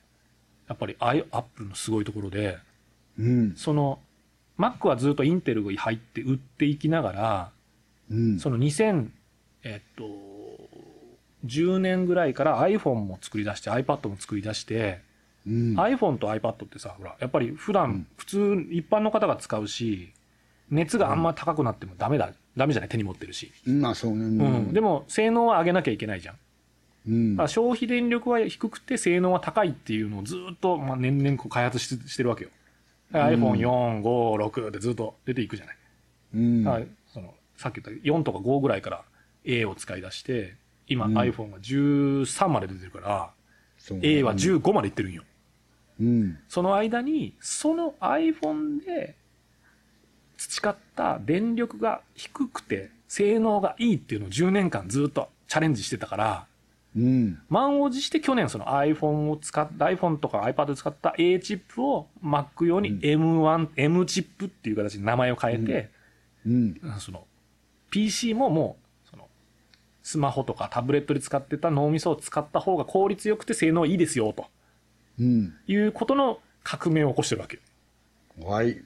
[0.68, 2.56] やっぱりアップルのすごいところで、
[3.18, 3.54] うん。
[3.56, 3.98] その、
[4.58, 7.50] Mac はずっとインテルが入って売っていきながら、
[8.10, 9.08] うんその2000、
[9.62, 10.04] えっと、
[11.46, 15.00] 10年ぐらいから iPhone も作り出して iPad も作り出して、
[15.46, 20.10] うん iPhone と iPad ってさ、ほら、やっぱり普段、普通、一般の方が使うし、
[20.70, 23.52] 熱があんま高くなってもダメだ、ダメじゃない、手に持ってるし。
[23.66, 24.28] まあそうねう
[24.70, 24.72] ん。
[24.72, 26.36] でも、性能は上げなきゃいけないじゃん。
[27.06, 32.50] うん消費電力は低くて性能は高いっていうのをずっと、まあ、年々こう開発ししてるわけよ。
[33.12, 34.02] だから iPhone4、5、
[34.46, 35.76] 6ってずっと出ていくじゃない。
[36.36, 36.64] うん
[37.56, 39.02] さっき言った4とか5ぐらいから
[39.44, 41.18] A を使い出して、今うん。
[41.18, 43.30] iPhone が13まで出てるから、
[44.02, 45.22] A は15までいってるんよ。
[46.00, 46.38] うん。
[46.48, 49.14] その間に、その iPhone で
[50.36, 56.46] 培った電力が低くて性能がいいっていうのを10年間ずっとチャレンジしてたから、
[56.96, 57.40] うん。
[57.48, 65.90] 満を持して去年その iPhone を使った iPhone とか iPad で使った A チップを Mac 用に M1、M チップっていう形で名前を変えて、
[66.46, 66.80] うん。
[66.98, 67.26] その
[67.94, 68.76] PC もも
[69.06, 69.28] うその
[70.02, 74.46] スマホとかタブレットで使ってた脳みそを使った方が効率よくて性能いいですよと。
[75.20, 75.54] うん。
[75.68, 77.60] いうことの革命を起こしてるわけ。
[78.40, 78.48] よ。
[78.48, 78.82] はい。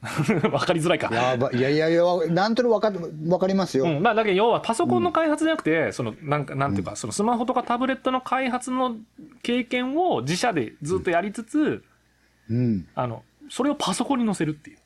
[0.50, 1.14] わかりづらいか。
[1.14, 2.92] やばいやいやいやなんとなくわか
[3.28, 3.84] わかりますよ。
[3.84, 8.96] うん、まあだけど要はパソコンの開発じゃなくて、そのなんかなんていうか、そのスマホとかタブレットの開発の
[9.42, 11.84] 経験を自社でずっとやりつつ、
[12.48, 12.88] うん。
[12.94, 14.78] あのそれをパソコンに載せるっていう、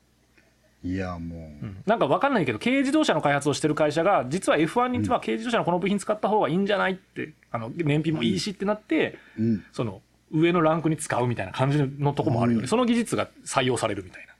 [0.83, 1.65] いやもう。
[1.65, 1.83] ん。
[1.85, 9.65] なんかわかんないけど軽自動車の開発をしてる会社が実は F1 には軽自動車のこの部品使った方がいいんじゃないってあの燃費もいいしってなって、ううん。
[9.71, 14.31] その上のランクに使うみたいな感じのとこもあるよね、その技術が採用されるみたいな。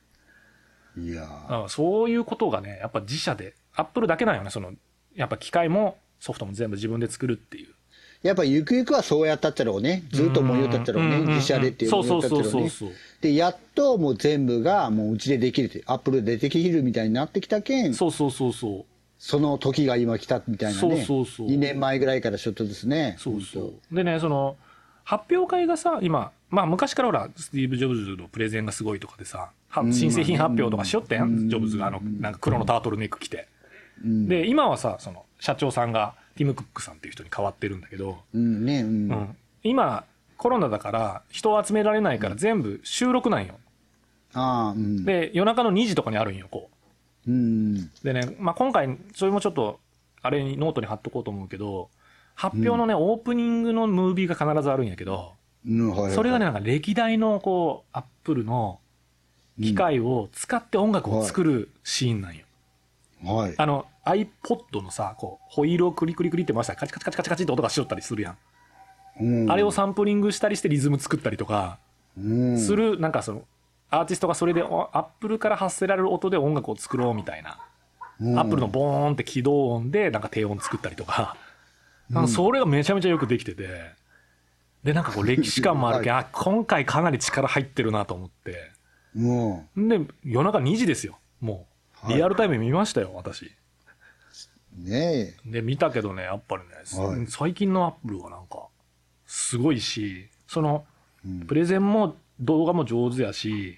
[0.98, 1.26] いや
[1.64, 4.74] うんそういうことがね、やっぱ自社で、アップルだけなんよね、その、
[5.16, 7.74] やっぱ機械もソフトも全部自分で作るっていう。
[8.24, 10.04] やっぱゆくゆくはそうやったっちゃろうね。
[10.12, 11.18] ずっと思いよったろうね。
[11.34, 12.64] 自社でっていうそうそう思いよったろう。
[12.64, 12.72] ね。
[13.22, 18.86] でやっともう全部がもううちでできるってアップルでできるみたいになってきたけんそうそうそうそう。
[19.18, 20.88] その時が今来たみたいなね。
[20.88, 21.48] そうそうそう。
[21.48, 23.16] 2年前ぐらいからちょっとですね。
[23.20, 23.96] そうそう。
[23.96, 24.56] でね、その、
[25.04, 33.48] 発表会がさ、今、まあ昔からほら、スティーブ・ジョブズのプレゼンがすごいとかでさ、は新製品発表とかしよったやん、ジョブズがあの、なんか黒のタートルネック着て。
[34.04, 34.28] うん。
[34.28, 39.12] で、今はさ、その、社長さんがティム・クックさんっていう人に変わってるんだけど、うんねうん。
[39.12, 39.38] うん。
[39.64, 40.06] 今、
[40.38, 43.56] コロナだから人を集められないから全部収録なんよ。
[44.34, 45.06] ああうん。
[45.06, 46.70] で、夜中の2時とかにあるんよ、こ
[47.28, 47.32] う。
[47.32, 49.80] うんでね、まあ、今回、それもちょっと、
[50.24, 51.90] あれにノートに貼っとこうと思うけど、
[52.36, 55.34] 発表のね、オープニングのムービーが必ずあるんやけど、
[55.68, 56.12] うんはいはい。
[56.14, 58.80] それがね、なんか歴代の、こう、 Apple の
[59.62, 62.46] 機械を使って音楽を作るシーンなんよ。
[63.24, 63.54] はい。
[63.58, 68.38] あの、iPod のさ、こう、ホイールをクリクリクリって回したらカチカチカチカチカチって音がしよったりするやん。
[69.20, 71.78] うんあれをサンプリングしたりしてリズム作ったりとか、
[72.18, 73.44] うんする、なんかその、
[73.90, 77.60] アーティストがそれで、おアップルから発せられる音で音楽を作ろうみたいな。
[78.20, 81.36] うんアップルのボーンって起動音でなんか低音作ったりとか、
[82.10, 83.68] なんかそれがめちゃめちゃよくできてて、
[84.84, 88.72] で、なんかこう歴史感もあるけど、 あ、今回かなり力入ってるなと思って、
[89.16, 89.88] うん。
[89.88, 91.18] で、夜中2時ですよ。
[91.40, 91.68] も
[92.04, 93.52] う、はいリアルタイムで見ましたよ、私。
[94.84, 96.70] ねで、見たけどね、やっぱりね、
[97.04, 98.68] はい最近のアップルはなんか、
[99.26, 100.86] すごいし、その、
[101.26, 101.28] え。
[101.28, 103.78] うんプレゼンも動画も上手やし、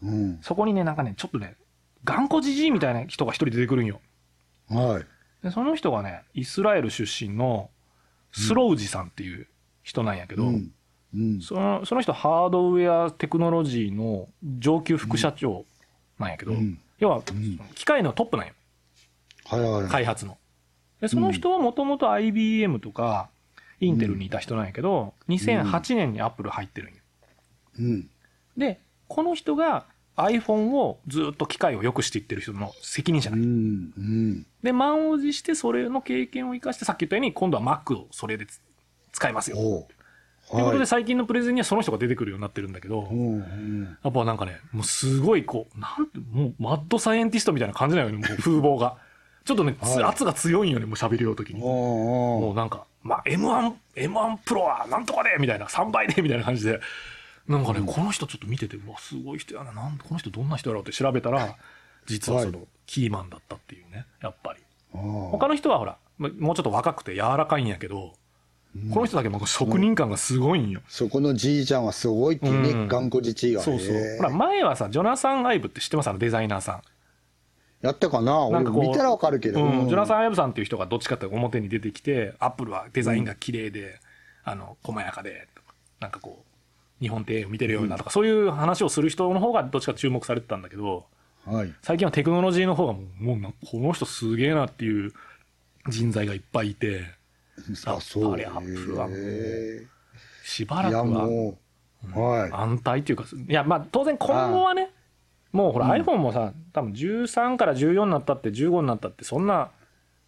[0.00, 0.38] うん。
[0.42, 1.56] そこにね、なんかね、ちょっとね、
[2.04, 4.00] 頑固じじいみたいな人が一人出てくるんよ。
[4.68, 5.06] はい。
[5.42, 7.70] で、その人がね、イスラエル出身の
[8.32, 9.48] スロウジさんっていう
[9.82, 10.72] 人なんやけど、うん。
[11.14, 11.40] うん。
[11.40, 15.64] そのその人ハードウェアテクノロジーの上級副社長
[16.18, 17.22] なんやけど、うん要はん
[17.74, 18.52] 機械のトップなんよ、
[19.46, 19.88] はいはい。
[19.88, 20.38] 開発の。
[21.04, 23.28] で、その人はもともと IBM とか
[23.78, 27.00] インテルにいた人なんやけど、2008年にアップル入ってるんよ。
[27.78, 28.10] うん。
[28.56, 29.84] で、この人が
[30.16, 33.52] iPhone をずっと機械を良くしていってる人の責任者うなんよん。
[33.52, 34.46] うん。
[34.62, 38.62] で、満を持してそれの経験を生かして、さっき言ったように、今度は Mac をそれでつ
[39.12, 39.56] 使いますよ。
[39.56, 40.86] ということで、はい。
[40.86, 43.10] 最近のプレゼンにはその人が出てくるようになってるんだけど。
[44.02, 48.96] やっぱなんかね、もうすごいこう、なんて、もうマッドサイエンティストみたいな感じなのよね、もう風貌が。
[49.44, 51.60] ちょっとね、つはい圧が強いんよね、もう喋りようときに。
[51.60, 56.80] もうなんか、まあ、M1、M1 プロはなんとかでみたいな、3倍でみたいな感じで。
[57.46, 61.56] なんかね、この人ちょっと見てて、うわ、すごい人やな、なんこの人どんな人やろうって調べたら、
[62.06, 64.60] 実はその、はいキーマンだったっていうね、やっぱり。
[64.92, 68.12] 他の人はほら、まもうちょっと若くて柔らかいんやけど、
[68.92, 70.82] この人だけもう職人感がすごいんよ。
[70.86, 73.62] そこのじいちゃんはすごいってね、うん頑固じちいが。
[73.62, 76.10] そうそうほら、前はさ、ジョナサン・アイブって知ってます？
[76.10, 76.82] あのデザイナーさん。
[77.84, 79.62] やったかななんかこう俺見たらわかるけど。
[79.62, 80.16] うん、ジョナサン。
[80.18, 84.00] ン・アイブさんっていう人がどっちかって表に出てきて、アップルはデザインが綺麗で、
[84.42, 85.48] あの、細やかで、
[86.00, 91.04] なんかこう、日本庭園を見てるようなとか、そういう話をする人の方がどっちか注目されてたんだけど、
[91.44, 91.74] はい。
[91.82, 95.12] 最近はテクノロジーの方がもう、もうなこの人すげえなっていう
[95.90, 97.02] 人材がいっぱいいて、
[97.84, 98.32] あ、そう。
[98.32, 99.86] あれアップルはもうへ
[100.42, 101.28] しばらくは。
[102.14, 102.50] はい。
[102.52, 104.93] 安泰っていうか、いや、まあ当然今後はね、
[105.54, 109.70] もうほら iPhone もさ、多分13から14になったって15になったって、そんな、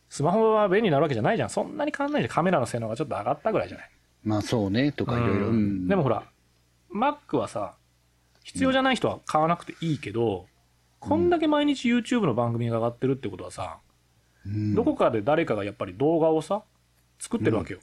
[0.08, 1.50] スマホは便利になるわけじゃないじゃん。
[1.50, 2.32] そんなに変わんないじゃん。
[2.32, 3.90] カメラの性能がちょっと上がったぐらいじゃない？
[4.22, 5.46] まあそうね、とかいろいろ。
[5.46, 6.22] ううんんでもほら、
[6.94, 7.74] Mac はさ、
[8.44, 10.46] 必要じゃない人は買わなくていいけど、
[11.00, 13.78] こんだけ毎日 YouTube の番組が上がってるってことはさ、
[14.46, 16.62] うんどこかで誰かがやっぱり動画をさ、
[17.18, 17.80] 作ってるわけよ。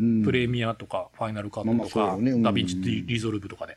[0.00, 3.76] うんプレミアとか、 Final Cut とまあまあそうか、 DaVinci Resolve とかで。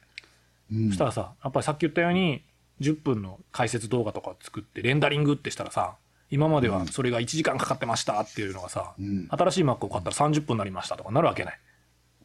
[0.71, 2.43] うんそしたらさ、やっぱりさっき言ったように、
[2.81, 5.95] 10分の解説動画とかを作って、レンダリングってしたらさ、
[6.31, 11.59] 今まではそれが1時間かかってましたっていうのがさ、うん新しい Mac を買ったら30分になりましたとかなるわけない。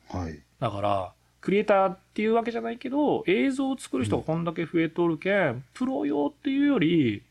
[0.08, 0.40] はい。
[0.60, 7.22] だから、クリエイターっていうわけじゃないけど、映像を作る人がこんだけ増えとるけん、プロ用っていうより、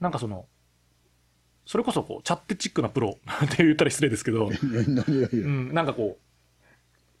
[0.00, 0.46] なんかその、
[1.66, 6.18] それこそこう、チャットチックなプロ って言ったら失礼ですけど、うん、なんかこ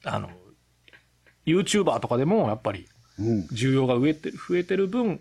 [0.04, 0.30] う、あの、
[1.46, 2.88] YouTuber とかでもやっぱり
[3.20, 3.40] うん。
[3.52, 5.20] 需要が増えて増えてる分、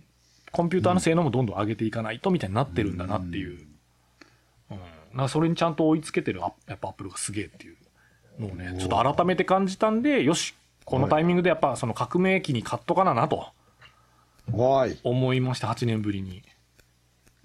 [0.52, 3.68] コンピューターの性能もどんどん上げていかないとみたいになってるんだなっていう。
[4.72, 4.78] うん。
[5.14, 7.78] なんかそれにちゃんと追いつけてるアやっぱアップルがすげえっていう
[8.40, 13.48] のをね、ちょっと改めて感じたんで、よし、このタイミングでやっぱその革命期に買っとかななと
[14.52, 14.98] はい。
[15.04, 16.42] 思いまして、8年ぶりに。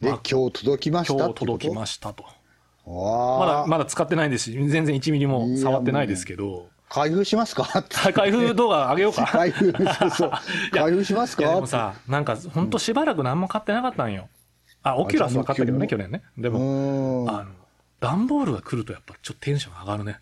[0.00, 2.24] で、今日届きました今日届きしましたと。
[2.24, 2.30] た。
[2.90, 3.46] ま。
[3.46, 7.64] だ、まだ使ってないですし、全然1ミリも触ってないですけど、開封しますか？
[8.14, 9.26] 開封動画上げようか。
[9.30, 10.30] 開封、そうそう。
[10.72, 14.28] 開封しますいやでかもさ、なんか本当しばらく何も買ってなかったんよ。
[14.84, 16.22] あ、オキュラスは買ったけどね、去年ね。
[16.38, 17.28] でうも、ん。
[17.28, 17.46] あの、
[18.00, 20.20] 段ボールが来るとやっぱちょっとテンション上がるね。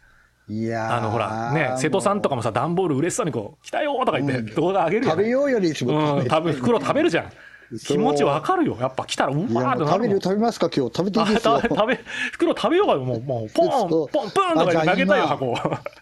[0.49, 7.33] いやーあの、ほら、ね、瀬戸さんとかもさ、段ボール嬉しそうにこう、来たよーとか言って動画上げるよ、食べようよりうん、食べ、袋食べるじゃん。
[7.79, 8.77] 気持ちわかるよ。
[8.81, 10.93] やっぱ来たら、うわーってなる食べる食べますか今日。
[10.97, 12.01] 食べていいあですよ食べ、
[12.33, 15.55] 袋食べようかよ、もう、もう、 ポン、ポン、プーンとか投げたいよ、箱。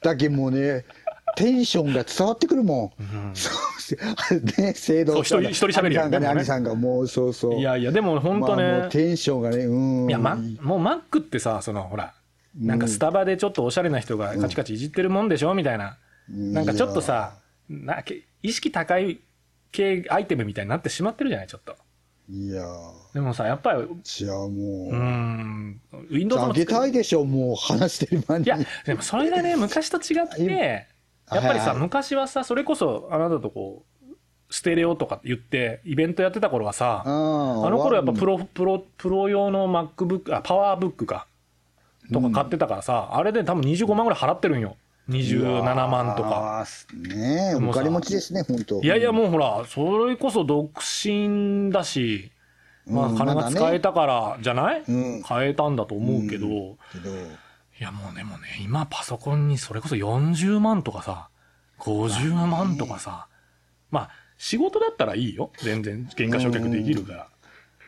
[0.02, 0.84] だけもうね
[1.36, 3.50] テンションが伝わってくるもん、そ
[3.94, 7.54] うね制度一人一人喋るやん兄さんがねさんがもうそうそう。
[7.54, 10.08] いやいや、でも本当まあテンションがねうん。
[10.08, 12.14] いや、ま、もうマックってさ、その、ほら、
[12.58, 15.98] なんかスタバでちょっとおしゃれな人がカチカチいじってるもんでしょみたいな。
[16.30, 16.52] うん。
[16.52, 17.34] なんかちょっとさ、
[17.68, 19.20] なけ意識高い
[19.72, 21.76] 系アイテムみたいになってしまってるじゃない、ちょっと。
[22.28, 22.64] いや
[23.12, 23.88] でもさ、やっぱり、う。
[24.04, 25.80] じゃあもう、ーん、
[26.10, 28.44] Windows あも作るげたいでしょもう話してる間に。
[28.44, 30.86] いや、でもそれがね、昔と違って、
[31.32, 34.14] やっぱりさ、はいはい昔はさ、それこそあなたとこう、
[34.50, 41.26] ステレオとかって言って、イベントやってた頃はさ、あああの頃やっぱプロ、プロ、プロ用の MacBook、あ、パワーブックか、
[42.12, 44.76] とか買ってたからさ、あれで多分25万ぐらい払ってるんよ。
[45.10, 46.66] 27万とか。
[46.94, 48.80] ねえお金持ちですね本当。
[48.80, 52.30] いやいやもうほら、それこそ独身だし、
[52.86, 55.22] まあうん金が使えたからじゃない、うん。
[55.22, 57.10] 変えたんだと思うけど、いけど。
[57.80, 61.30] やもうでもね今パソコンにそれこそ40万とかさ
[61.78, 63.26] 50万とかさ
[63.90, 65.50] まあ仕事だったらいいよ。
[65.58, 67.28] 全然原価償却できるから、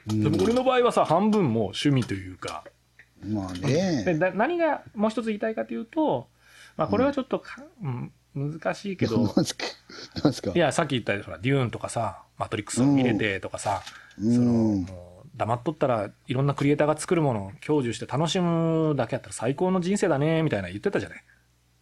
[0.07, 2.65] でも俺の場合はさ半分も趣味というか。
[3.25, 6.29] まあでねだ何がもう一つ言いたいかというと、
[6.77, 9.29] まあ、これはちょっとか、うん難しいけど、
[10.55, 13.83] いやさっき言ったようにデューンとかさマトリックスを見れてとかさ、
[15.37, 21.25] 黙っとったらいろんなクリエイターが作るものを享受して楽しむだけやったら最高の人生だねみたいな言ってたじゃない。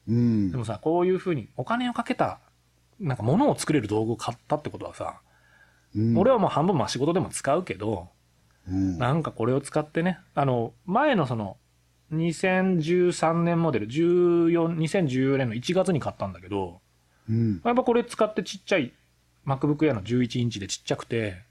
[0.08, 0.50] うん。
[0.50, 2.40] でもさこういうふうにお金をかけた
[2.98, 5.20] なんか物を作れる道具を買ったってことはさ、
[5.94, 6.18] うん。
[6.18, 8.08] 俺はもう半分まあ仕事でも使うけど
[8.68, 8.98] うん。
[8.98, 11.56] なんかこれを使ってねあの前のその
[12.12, 16.80] 2013年モデル14 2014年の1月に買ったんだけど
[17.28, 17.60] うん。
[17.64, 18.92] やっぱこれ使ってちっちゃい
[19.46, 21.42] MacBook Air の11インチでちっちゃくて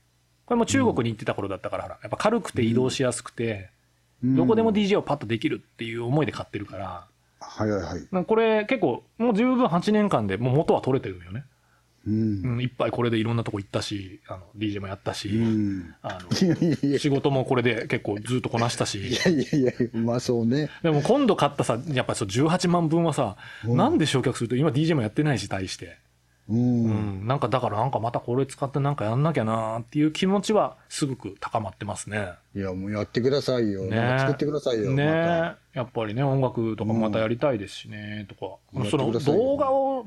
[0.49, 3.69] これも中国に行ってた頃だったから、やっぱ軽くて移動しやすくて、
[4.23, 7.07] どこでも DJ をパッとできるっていう思いで買ってるから、
[7.39, 8.25] はいはいはい。
[8.25, 11.43] これ結構もう十分8年間でもう元は取れてるよね、
[12.07, 12.41] うん。
[12.43, 15.29] うん、いっぱいこれでいろんなとこ行ったしあの DJ もやったし、
[16.99, 20.69] 仕事もこれで結構ずっとこなしたいしやいやいやまあそうね。
[20.83, 23.77] でも今度買ったさやっぱりそう18万分はさ、うん。
[23.77, 25.97] なんで焼却すると今 DJ もやってないし対して。
[26.49, 27.23] ううん。
[27.23, 32.29] ん、なんかだからなんかまたこれ使ってなんかやんなきゃなっていう気持ちはすごく高まってますね。
[32.55, 33.85] いやもうやってくださいよ。
[33.85, 34.15] ね。
[34.19, 35.05] 作ってくださいよね。
[35.05, 38.83] まやっぱりね音楽とかもまたやりたいですしね、とか。
[38.83, 40.03] やその動画を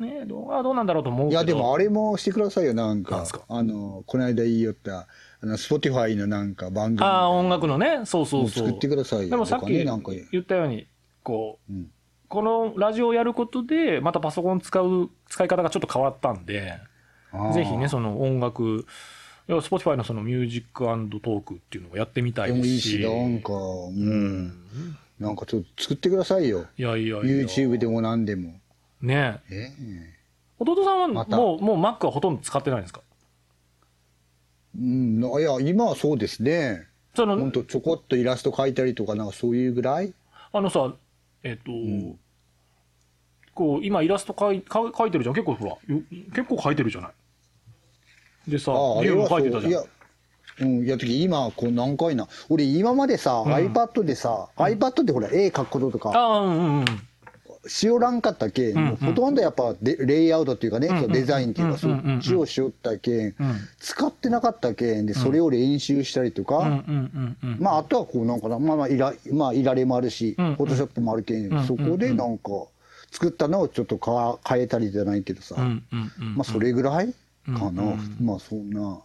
[0.00, 1.40] ね動画はどうなんだろうと思うけど。
[1.40, 3.16] たいやでもあれもしてくださいよなんか。
[3.16, 3.42] なんすか？
[3.48, 5.06] あのこの間言いよった
[5.42, 7.02] あの Spotify のなんか番組。
[7.02, 8.00] ああ音楽のね。
[8.04, 8.66] そうそうそう。
[8.66, 9.30] 作ってくださいよ。
[9.30, 10.86] でもさっき言ったように
[11.22, 11.90] こう、うん。
[12.28, 16.78] このラジオをやることでまたパソコン使う使い方がちょっと変わったんで
[17.52, 18.86] ぜひねその音楽
[19.48, 24.52] いや Spotify のその Music + Talk っていうのをやってみたいですでもいいししなんかうん。
[25.18, 26.66] なんかちょっと作ってくださいよ。
[26.78, 27.20] いやいやいや。
[27.22, 28.59] YouTube でも何でも
[29.02, 29.72] ねえ。
[30.58, 33.00] 弟さんはもうもう Mac はほとんど使ってないんですか？
[34.76, 36.86] えうんいや今はそうですね。
[37.14, 40.12] その本当ちょこっとイラスト描いたりとかなんかそういうぐらい？
[40.52, 40.92] あのさ
[41.42, 41.72] えっ、と、
[43.54, 45.34] こう今イラスト描い描描いてるじゃん。
[45.34, 46.02] 結構ほらよ
[46.34, 47.08] 結構描いてるじゃな
[48.46, 48.50] い？
[48.50, 49.84] でさああれはリュウも描いてたじゃん。
[50.60, 50.64] う。
[50.82, 56.10] ん、いや時今こう何回な俺今までさ、iPad でさ、iPad でほら絵描くこととか。
[56.10, 56.84] ああうんうんうん
[57.66, 62.14] しよらんかったけん、もうほとんどやっぱでレイアウトっていうかね、そのデザインっていうか、うんうんうん。
[62.14, 63.34] うんそっちをしよったけん、うん。
[63.78, 65.06] 使ってなかったけん。
[65.06, 67.56] でそれを練習したりとか、うんうんうんうん。
[67.60, 70.54] まああとはこうなんかなまあまあいらまあいられもあるし、うんうん。
[70.56, 72.50] フォトショップもあるけん、んそこでなんか
[73.10, 77.12] 作ったのをちょっとか変えたりじゃないけどさ、うんうんうんまあそれぐらい
[77.46, 78.16] かな、うんうん。
[78.20, 79.00] まあそんな。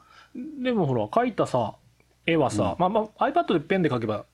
[0.64, 1.76] でもほら描いたさ
[2.26, 4.26] 絵はさ、まあまあ iPad でペンで描けば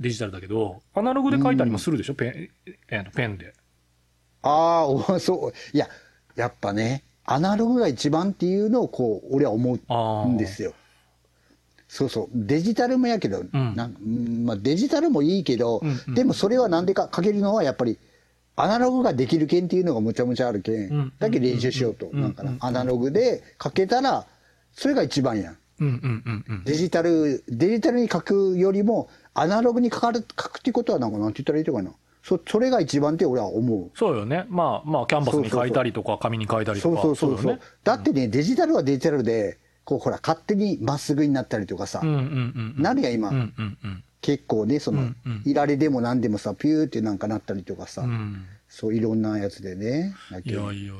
[0.00, 2.50] デジタルだけどアナログで描いたりもするでしょ、ペン
[2.88, 3.54] えーとペンで
[4.48, 5.88] ああおそういや
[6.36, 10.72] やっぱねアナログが一番っていうのをこう俺は思うんですよ。
[11.86, 12.28] そうそう。
[12.34, 13.50] デジタルもやけど、ん。
[13.52, 17.98] なんうんまあ、デジタルもいいけど、うんうんでもそれはなんでかかけるのはやっぱり
[18.56, 21.12] アナログができるけんっていうのがむちゃむちゃあるけん、うん。
[21.18, 22.56] だけ練習しようと、なんかな。
[22.60, 24.26] アナログでかけたら
[24.72, 25.58] それが一番やん。
[26.64, 31.92] デジタルデジタルに書くよりもアナログに書かる書くっていうことはなんかなんて言ったらいいのかな
[32.28, 33.90] そそれが一番って俺は思う。
[33.94, 34.44] そうよね。
[34.50, 37.60] まあまあキャンバスに描いたりとか紙に描いたりとそうかそうそうそう、よね。
[37.84, 42.82] だってねデジタルはデジタルでこうほら勝手にまっすぐになったりとかさ、うんうんうんうん。
[42.82, 44.04] なるやん今、うんうんうん。
[44.20, 45.42] 結構ねその、うんうん。
[45.46, 48.44] いられでも何でもさピューってなんかなったりとかさ、うん。
[48.68, 50.14] そういろんなやつでね。
[50.30, 50.90] だけいやいやいや。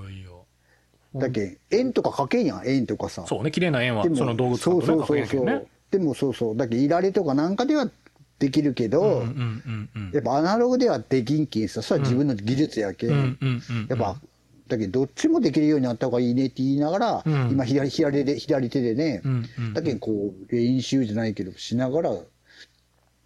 [1.20, 3.26] だけ円とか書けんやん円とかさ。
[3.26, 5.64] そうね綺麗な円はでもその道具使そううとねそうそうそう、ね。
[5.90, 6.56] でもそうそう。
[6.56, 7.90] だけいられとかなんかでは
[8.38, 10.11] できるけど、うんうんうんうん。
[10.12, 11.83] やっぱアナログではできんけんさ。
[11.83, 14.20] それは自分の技術やけん、うんうんうんやっぱ
[14.68, 17.51] だけどどっちもできるようになった方がいいねって言いながら、うん。
[17.51, 22.11] 今左左で左手でね、うんうんだけどこう練習じゃないけどしながら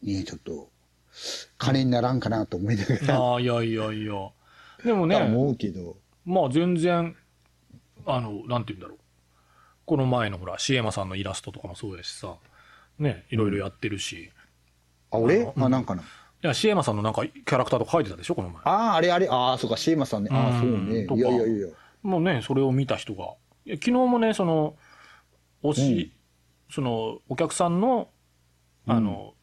[0.03, 0.71] ねちょっと
[1.59, 4.13] 金にならんかなと思いながら、ああいやいやいや。
[4.85, 5.97] でもね思うけど。
[6.25, 7.17] まあ全然
[8.07, 8.99] あのなんて言うんだろう。
[9.85, 12.37] この前のほらシエマさんのイラストとかもそうやしさ。
[12.99, 14.31] ねいろいろやってるし、
[15.13, 15.53] あ俺？
[15.57, 16.03] あなんかな。
[16.03, 16.05] い
[16.41, 18.63] やシエマさんのなんかキャラクターとか描いてたでしょこの前。
[18.65, 20.31] あああれあれああそうかシーマさんね。
[20.33, 21.05] ああそうね。
[21.07, 21.21] とか。
[21.21, 21.69] いやいやいや。
[22.03, 23.35] もうねそれを見た人が。
[23.67, 24.75] 昨日もねその
[25.63, 26.13] 推し、
[26.71, 28.09] そのお客さんの
[28.87, 29.35] あの、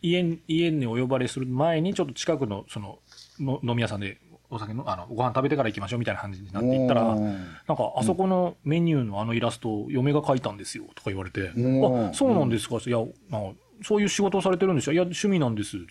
[0.00, 3.00] 家に家にお呼ばれする前にちょっと近くのその
[3.38, 4.18] の飲み屋さんで
[4.48, 7.24] お酒の、あの、ご飯食べてから行きましょうみたいな感じになっていったら、うん。
[7.68, 12.08] なんか、あそこのメニューのあのイラスト、嫁が描いたんですよ、とか言われて、うん。
[12.08, 12.98] あ、そうなんですか、いや、
[13.28, 13.42] まあ、
[13.82, 15.84] そういう仕事をされてるんでしょいや、趣味なんです、つっ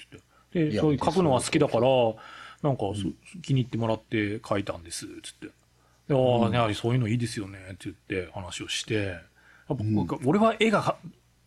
[0.51, 0.65] て。
[0.65, 1.87] で、いやそういう書くのは好きだから、
[2.61, 2.95] なんか、そ
[3.41, 5.47] 気に入ってもらって書いたんです、つって。
[6.07, 9.17] でああ、やはりそういうのいいですよね、って言って話をして、やっ
[9.69, 10.97] ぱ僕俺は絵がか、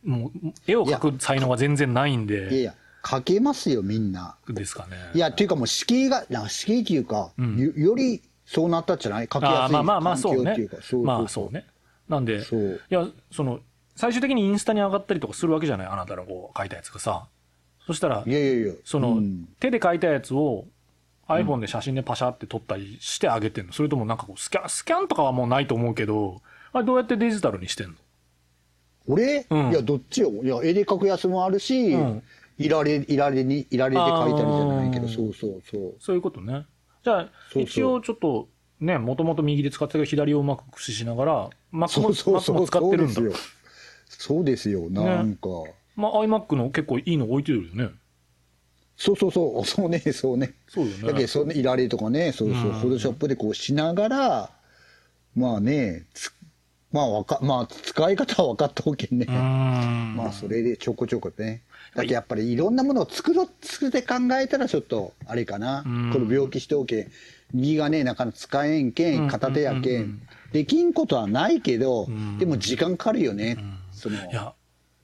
[0.04, 2.74] もう、絵を描く才能が全然ないんいやいで、や、
[3.04, 4.36] 書けますよ、みんな。
[4.48, 4.96] ですかね。
[5.14, 7.58] いや、っていうかもう敷居が、敷居っていうか、ん。
[7.58, 9.28] よよりそうなったんじゃない？
[9.32, 10.44] 書きあやすいあまあまあまあ環そうね。
[10.44, 10.76] 境っていうか。
[10.82, 11.02] そう。
[11.04, 11.66] まあそうね。
[12.08, 12.80] なんで、そう。
[12.90, 13.60] いや、その、
[13.94, 15.86] 最終的にインスタに上がったりとかするわけじゃない？
[15.86, 17.26] あなたのこう書いたやつがさ。
[17.86, 18.72] そしたらい、やいやいや。
[18.84, 20.66] その、うん手で書いたやつを
[21.28, 27.94] iPhone で写真でパシャって撮ったりしてあげてんのそれともなんかこうスキャン、スキャンとかはもうないと思うけど、あれどうやってデジタルにしてんの？
[29.08, 30.30] 俺、うんいや、どっちよ？
[30.42, 32.22] いや、絵で描くやつもあるし、うん
[32.58, 35.94] いられ、いられに、いられで描いたりじゃないけど、そうそうそう。
[35.98, 36.66] そういうことね。
[37.02, 43.24] じゃあ、そうそう一応ちょっと、ね、もともと右で使ってたけど、左をうまく駆使しながら、Mac も使ってるんだそう。
[43.24, 43.48] ですよ。
[44.18, 45.48] そうですよ、なんか。
[45.96, 47.90] まあ、iMac の結構いいの置いてるよね。
[48.96, 50.54] そうそうそう、 そうね、そうね。
[50.68, 54.50] そうよねだけど、そのいられとかね、そうそう、うんフォトショップでこうしながら、
[55.34, 56.32] まあね、つ
[56.92, 59.26] まあわか、まあ使い方は分かったおけんね。
[60.14, 61.62] まあそれでちょこちょこね。
[61.94, 65.82] だけどやっぱりいろんなものを作ろう、作って考えたらちょっと、あれかな。
[65.84, 67.10] うんこの病気しておけん。
[67.54, 70.22] 右がね、なかなか使えんけうんん、片手やけうんん。
[70.52, 73.56] できんことはないけどん、でも時間かかるよね。
[74.02, 74.54] その、いや、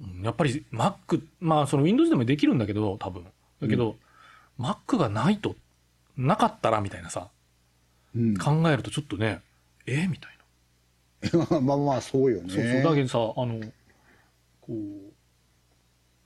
[0.00, 3.24] うんやっぱり Mac、まあその Windows でもできるんだけど、多分。
[3.60, 3.96] だけど、
[4.58, 5.56] Mac がないと、
[6.16, 7.28] なかったらみたいなさ、
[8.14, 9.40] うん考えるとちょっとね、
[9.86, 10.38] えみたい
[11.62, 12.48] まあまあそうよね。
[12.48, 12.54] な。
[12.54, 12.82] そうそう。
[12.82, 13.60] だけどさ、あの、
[14.60, 15.12] こう、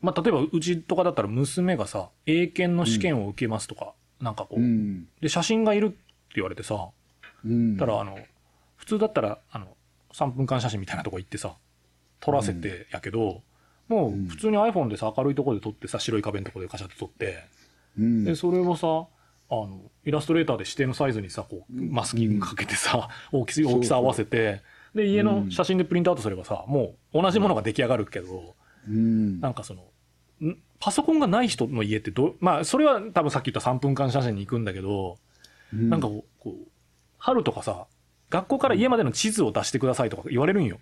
[0.00, 5.08] まあ例えばうちとかだったら娘がさ、英検の試験を受けますとか、なんかこう、うん。
[5.20, 5.96] で、写真がいるって
[6.36, 6.88] 言われてさ、
[7.44, 7.76] うん。
[7.76, 8.18] たらあの、
[8.76, 9.76] 普通だったら、あの、
[10.12, 11.56] 3分間写真みたいなとこ行ってさ、
[12.22, 13.42] 撮らせてやけど、
[13.88, 17.44] もう普通に iPhone でさ、明るいとこで撮ってさ、白い壁のとこでカシャって撮って、
[17.98, 18.24] うん。
[18.24, 24.62] で、それをさ、あの、イラストレーターで指定のサイズにさ、こう、マスキングかけてさ、大きさ、大きさ合わせて、
[24.94, 28.54] で、家の写真でプリントアウトすればさ、もう同じものが出来上がるけど、
[28.88, 29.40] うん。
[29.40, 29.82] なんかその、
[30.48, 35.18] んパソコンがない人の家ってどう、まあ、それは多分さっき言った3分間写真に行くんだけど、
[35.72, 36.68] なんかこう、こう
[37.18, 37.86] 春とかさ、
[38.30, 40.78] 学校から家までの地図を出してくださいとか言われるんよ。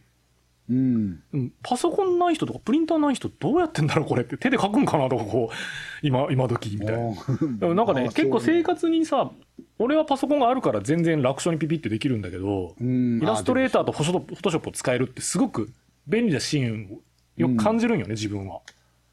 [0.70, 1.22] うん。
[1.32, 7.14] うんパソコンない人とかプリンターない人どうやってんだろうこれって手で書くんかなとかこう、今、今時みたいな。
[7.58, 9.30] でもなんかね、 あ結構生活にさ、
[9.78, 15.70] 俺はパソコンがあるから全然楽勝にピピってできるんだけど、うんイラストレーターとフォトショップを使えるってすごく
[16.06, 17.00] 便利なシーンを
[17.36, 18.60] よく感じるんよね、自分は。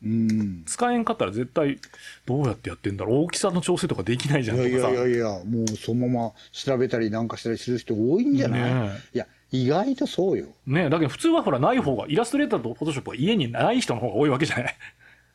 [0.04, 0.64] うん。
[0.66, 1.80] 使えんかったら絶対
[2.26, 4.94] どうやってやってんだろう大きさの調整とかできないじゃんいやいとかさ。
[4.94, 10.48] やいやいや、もうそのまま調べたりなんかしたりする人多いんじゃない、ねいや、意外とそうよ。
[10.66, 14.76] ねだけど普通はほらない方が、イラストレーターとフォトショップは家にない人の方が多いわけじゃない。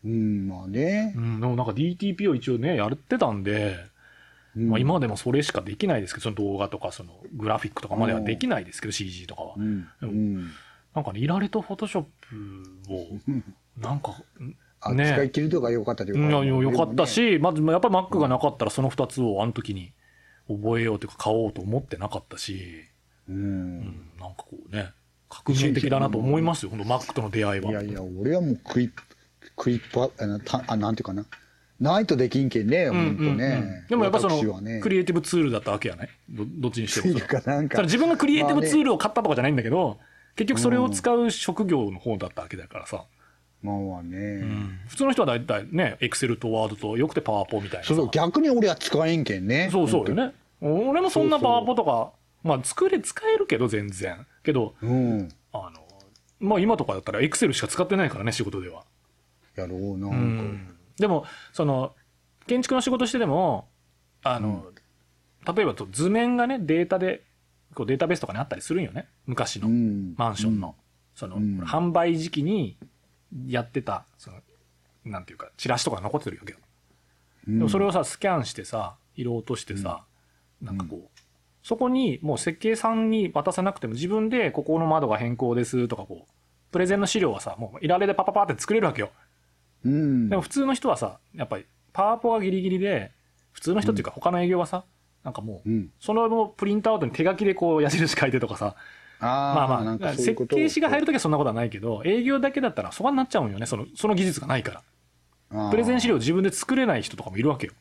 [0.04, 1.20] うん、まあねう。
[1.20, 3.76] ん、でもなんか DTP を一応ね、やってたんで、
[4.56, 9.54] うんまあ今でもそれしかできないですけど、その動画とかそのグラフィックとかまではできないですけど、CG とかは。
[9.56, 9.88] うん。
[10.02, 10.50] うん。
[10.94, 13.06] なんかね、イラレとフォトショップを、
[13.80, 14.14] なんか、
[14.82, 17.06] あ、ね使い切るとかよかったでうんいやよかった。
[17.06, 19.92] し、まずやっぱり Mac がなかったらその2つをあの時に
[20.48, 22.84] 覚えようというか買おうと思ってなかったし、
[23.32, 23.36] う。
[23.36, 23.84] うんん、
[24.20, 24.90] なんかこうね、
[25.28, 27.70] 革命的だなと思いますよ、ほんと Mac との出会いは。
[27.70, 29.02] いやいや、俺はもうクイップ、
[29.56, 31.24] クイップあのたあ、なんていうかな。
[31.80, 33.86] ないとできんけんね、うんほんとうんうんね。
[33.88, 36.10] でもやっぱその、ねクリエイティブツールだったわけやね。
[36.30, 39.98] どどっちにしても自分がクリエイティブツールを買ったとかじゃないんだけど、
[40.36, 43.04] 結局それを使う職業の方だったわけだからさ。
[43.62, 44.16] まあまあね。
[44.16, 47.88] うん普通の人は大体ね、エクセルとワードとよくてパワポみたいなさ。
[47.88, 49.68] そうそう、逆に俺は使えんけんね。
[49.72, 50.32] そうそうよね。
[50.60, 52.12] 俺もそんなパワポとか、
[52.42, 54.26] まあ作れ、使えるけど全然。
[54.42, 55.28] けど、うん。
[55.52, 55.86] あの、
[56.40, 58.84] まあ今とかだったらエクセルしか使ってないからね、仕事では。
[59.54, 60.76] やろう、なうん。
[60.98, 61.94] でも、その、
[62.46, 63.68] 建築の仕事してでも、
[64.22, 64.66] あの、
[65.54, 67.24] 例えばと図面がね、データで、
[67.74, 69.08] こうデータベースとかにあったりするんよね。
[69.26, 70.74] 昔のうんマンションの。
[71.14, 72.76] その、うん販売時期に
[73.46, 74.40] やってた、その、
[75.04, 76.58] なんていうか、チラシとか残ってるわけよ。
[77.48, 80.04] うんでもそれをさ、スキャンしてさ、色落としてさ、
[80.60, 81.11] なんかこう、
[81.62, 86.32] そこにもう設計さんに渡さなくても自分でここの窓が変更ですとかこう、
[86.72, 89.10] プレゼンの資料はさ、もういられでパパパって作れるわけよ。
[89.84, 90.28] うん。
[90.28, 93.12] でも普通の人はさ、やっぱりパワポがギリギリで、
[93.52, 94.84] 普通の人っていうか他の営業はさ、
[95.22, 98.74] なんかもう、うんそのプリントアウトに手書きでこう矢印書いてとかさ、
[99.20, 104.82] あまあまあ、設計士が入るときはそんなことはないけど、営業だけだったらそこになっちゃうんよね、その、その技術がないか
[105.52, 105.70] ら。
[105.70, 107.72] プレゼン資料自分で作れない人とかもいるわけよ。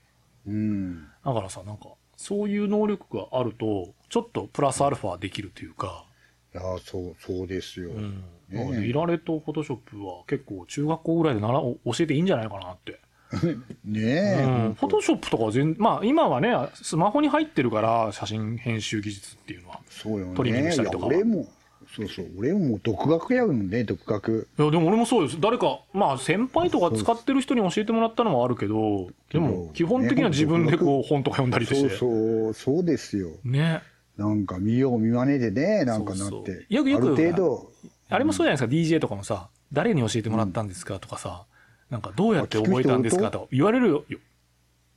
[0.46, 1.08] うん。
[1.26, 1.88] だからさ、なんか、
[2.22, 6.05] そういう能力があると、ちょっとプラスアルファできるというか、
[6.53, 8.24] いやそうそうですよ、うん。
[8.47, 12.99] ねなのでイラレとフォトショップは結構中学校ぐらいで習お教えていいんじゃないかなって。
[13.86, 14.74] ねえ、うん。
[14.76, 19.80] フォトショップとかは全まあ今はね、スマホに入ってるから写真編集技術っていうのは。
[19.89, 21.47] そうよねトリミングしたりとかいや俺も
[21.96, 22.28] そうそう。
[22.38, 24.48] 俺ももう独学やもんね独学。
[24.58, 25.42] いやでも俺もそうです。
[25.42, 32.54] 誰かまあ先輩とか使ってる人に教えてもらったのはあるけどでも基本的には自分でこう本とか読んだりとそうしてそう。
[32.54, 33.30] そうですよ。
[33.44, 33.82] ね。
[34.18, 36.24] なんか見よう見まねでねなんかなって。
[36.30, 36.66] そうそう。
[36.70, 37.72] よくよくある程度。
[38.10, 38.96] あれもそうじゃないですか。
[38.96, 41.46] DJ とかもさ誰に教えてもらったんですかとかさ
[41.89, 44.04] なんかどうやって覚えたんですかとか言われるよ。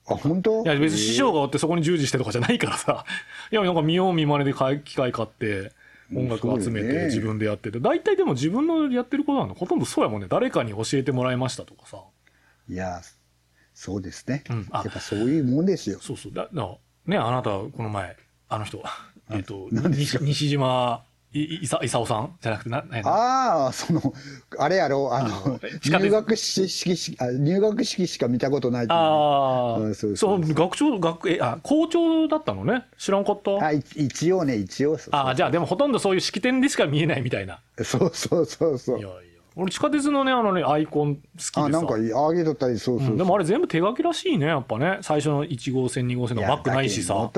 [0.06, 0.62] あ本当？
[0.64, 3.04] いや別に師匠がおってそこに従事してとかじゃないからさ。
[3.50, 5.72] いやなんか見よう見まねで機械買って
[6.12, 7.80] 音楽集めて自分でやってて。
[7.80, 10.26] 大体でも自分のやってることなんだほとんどそうやもんね。
[10.28, 11.98] 誰かに教えてもらいましたとかさ。
[12.68, 13.00] いや
[13.74, 14.66] そうですね、うん。
[14.70, 14.82] あ。
[14.84, 15.98] やっぱそういうもんですよ。
[16.00, 16.32] そうそう。
[16.32, 18.16] だだねあなたこの前
[18.48, 18.82] あの人
[19.30, 21.04] えっと西島
[21.36, 24.00] いいさ功さんじゃなくてなああその
[24.56, 29.88] あれやろあの入学式しあ入学式しか見たことないああう。
[29.88, 30.40] んそうそそう。
[30.40, 32.84] う学長学えあ校長だったのね？
[32.98, 33.66] 知らんかった？
[33.66, 37.58] あい一応ね一応そうあじゃあでもほとんどそういう式典でしか見えないみたいな。
[37.82, 38.98] そうそうそうそう。
[39.00, 39.16] いやいや。
[39.56, 41.64] 俺地下鉄のねあのねアイコン好きでさ。
[41.64, 44.98] あなんかあげとったりそうそうそう、うんでもあれ全部手書きらしいねやっぱね。
[45.02, 47.30] 最初の1号線2号線のバックないしさ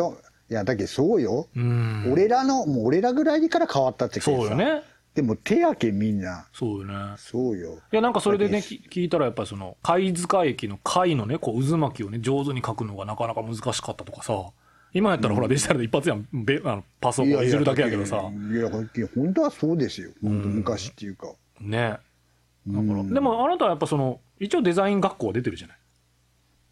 [0.49, 2.09] いやだけどそうよ、うん。
[2.13, 4.83] 俺らのもう俺らぐらいから変わったってそうよね。
[5.15, 6.47] でも手やけみんな。
[6.53, 7.15] そうよね。
[7.17, 7.81] そうよ。
[7.93, 14.51] いやなんかそれでね聞いたらやっぱりその貝塚駅の貝のねこう渦巻きをね上手に書くのがなかなか難しかったとかさ。
[14.93, 18.17] 今やったらほらデジタルで一発やんべあのパスをこういじるだけやけどさ。
[18.17, 18.71] いや
[19.15, 20.11] 本当はそうですよ。
[20.23, 21.81] 本当昔っていうか、ね。
[21.81, 22.01] だか
[22.67, 23.13] らうん。
[23.13, 25.77] でもあなたはやっぱその一応デザイン学校は出てるじゃない。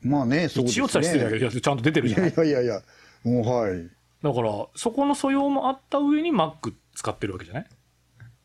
[0.03, 0.83] まあねそうですね。
[0.83, 2.83] 一応って言ったら失礼だけどちゃんと出てるいじゃないやいやいやいや
[3.25, 3.91] はい。
[4.22, 7.66] だからそこの素養もあった上に Mac 使ってるわけじゃない？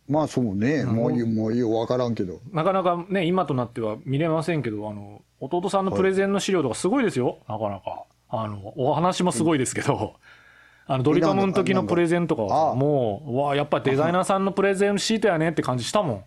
[0.08, 1.70] まあそうね、もういいもういいよ。
[1.70, 2.40] 分からんけど。
[2.52, 8.06] なかなかね今となっては見れませんけどあの弟さんのプレゼンの資料とかすごいですよ、なかなか。
[8.30, 10.16] あのお話もすごいですけど、
[10.88, 16.24] あのドリカムの時のプレゼンとかはもううわやっぱデザイナーさんのプレゼンシートやねって感じしたもん。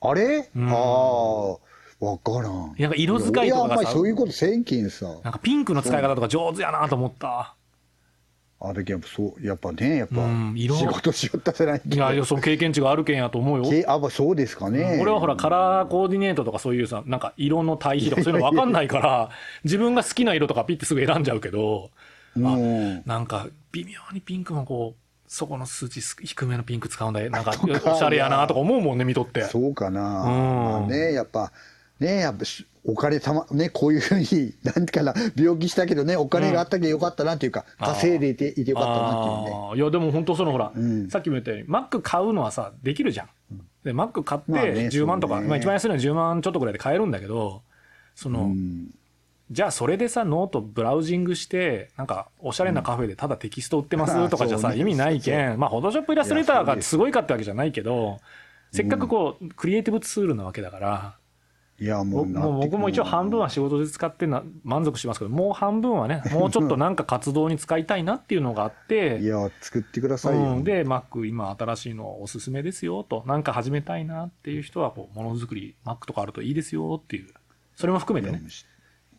[0.00, 0.68] あれ、ん。
[0.68, 1.56] ああ
[2.00, 2.74] 分からん。
[2.78, 3.50] なんか色使いとかがさ。
[3.50, 5.06] 俺はあんまりそういうことせんけんさ。
[5.24, 7.54] なんかピンクの使い方とか上手やなと思った。
[8.60, 10.74] あれやっぱそうやっぱねやっぱうん色。
[10.76, 13.70] 仕事しよったじゃないいやいやその経験値があるけんやと思うよ。
[13.70, 19.30] けあまあそうですかね、俺はほらカラーコーディネートとかそういうさなんか色の対比とかそういうの分かんないから
[19.62, 21.90] 自分が好きな色とかピッてすぐ選んじゃうけど
[22.36, 23.02] うん。
[23.06, 27.30] なんか微妙にピンクのこうそこの数値低めのピンク使うんだよ。
[27.30, 29.44] なんか おしゃれやなとか思うもんね見とって。
[29.44, 30.04] そうかな、うん。
[30.24, 31.52] まあねやっぱ
[32.00, 39.76] ねやっぱしお金たまねこういうふうに なんかな病気したけどねお金があったけどよかったなっていうか、あー稼いでいていてよかったなっていうね。
[39.76, 41.08] いやでも本当そのほら、うん。
[41.08, 43.28] さっきも言ったように Mac 買うのはさできるじゃん、
[43.84, 45.48] で Mac 買ってまあね10万とか、そうね。
[45.48, 47.62] まあ、一番安いのは10万ちょっとぐらいで買えるんだけど
[48.14, 48.90] その、うん。
[49.50, 55.58] じゃあそれでさノートブラウジングしてなんかおしゃれなカフェでただテキスト売ってますとかじゃさ、意味ないけん。
[55.58, 56.96] まあフォトショップイラストレーターがす。
[56.96, 58.18] ごいかってわけじゃないけど
[58.72, 61.17] せっかくこうクリエイティブツールなわけだから、
[61.80, 77.28] いやもうもう僕も一応半分は仕事で使ってな満足しますけどもう半分はね もうちょっとなんか活動に使いたいなっていうのがあっていや作ってくださいよ、うん、で Mac 今新しいのおすすめですよとなんか始めたいなっていう人はこうものづくり Mac とかあるといいですよっていう
[77.76, 78.42] それも含めてね。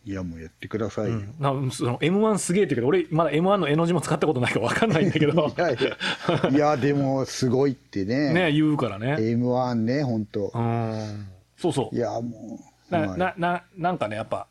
[0.02, 5.52] いやもうやってくださいよ、うん、なその M1 すげえって言うけど俺まだ M1 の絵の字も使ったことないから分かんないんだけど。
[6.50, 8.32] いやでもすごいってね。
[8.32, 9.16] ね言うからね。
[9.16, 11.26] M1 ね本当うん
[11.60, 11.96] そうそう。
[11.96, 12.58] いやも
[12.90, 13.18] うなはい。
[13.18, 14.46] なななんかねやっぱ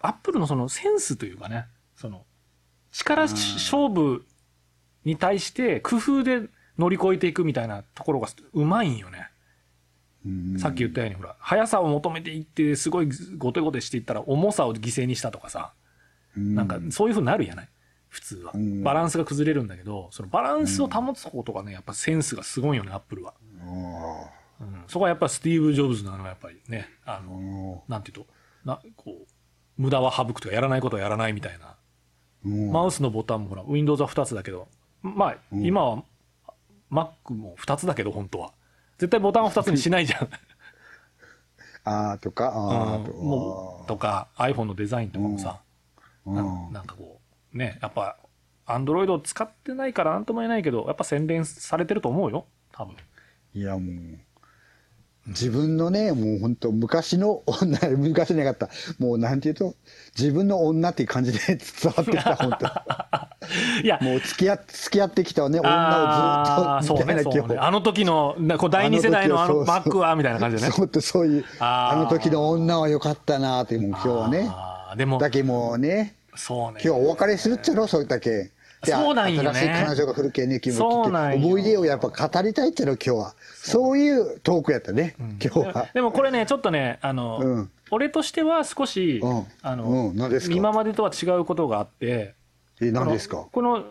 [0.00, 2.24] アップルのそのセンスというかねその
[2.90, 4.24] 力勝負
[5.04, 6.48] に対して工夫で
[6.78, 9.28] 乗り越えていくみたいなところがうまいんよね。
[10.24, 10.58] うん。
[10.58, 15.72] さっき言ったようにほら速さを求めていってすごいゴテゴテしていったら重さを犠牲にしたとかさ
[16.36, 17.68] なんかそういうふうになるやない？
[18.08, 18.52] 普通は。
[18.54, 18.82] うん。
[18.82, 24.30] バランスが崩れるんだけどそのバランスを保つことがねやっぱセンスがすごいよねアップルは、あ
[24.60, 28.26] うん、そこはやっぱスティーブ・ジョブズなのはやっぱりねあのなんていうと
[28.64, 29.26] なこう
[29.76, 31.76] 無駄は省くとかやらないことはやらないみたいな。
[32.44, 34.68] マウスのボタンもほら Windows は2つだけど
[35.02, 36.02] まあ今は
[36.90, 38.52] Mac も2つだけど本当は。
[38.98, 40.28] 絶対ボタンを2つにしないじゃん。
[41.84, 43.28] あーとかあーとうん。
[43.28, 45.60] もうとか iPhone のデザインとかもさ、
[46.26, 46.34] うん。
[46.34, 47.20] ななんかこ
[47.54, 48.16] うねやっぱ
[48.66, 52.96] Android を使ってないからなんとも言えないけどやっぱ洗練されてると思うよ多分。
[53.54, 54.18] いやもう
[55.28, 58.70] 自分のね、もう本当昔の女、 昔なかった。
[58.98, 59.74] もうなんていうと、
[60.18, 62.66] 自分の女っていう感じで 伝わってきた、本当
[63.82, 70.72] いや、もう付き合付き合ってきた女をずっと、みたいなそうねあの時の、なこう第二世代のあのあの時はそうマックは、みたいな感じでね。
[70.72, 74.50] そうってそういう、あの時の女は良かったなって、もう今日はね。
[74.96, 76.80] でも、だけもうね、そうね。
[76.82, 78.50] 今日お別れするっちゃろ、そういったけ。
[78.84, 79.50] でそうなんよね。
[79.50, 81.46] 新しい彼女が来るけんね、君もそうなんよ。
[81.46, 83.34] 思い出をやっぱ語りたいっちゃろ、今日は。
[83.56, 85.88] そういうトークやったね、今日は。
[85.92, 87.70] でもこれね、ちょっとね、あの、うん。
[87.90, 89.46] 俺としては少し、うん。
[89.62, 90.12] あの、
[90.50, 92.34] 今までとは違うことがあって、
[92.80, 93.48] え、何ですか？
[93.50, 93.84] この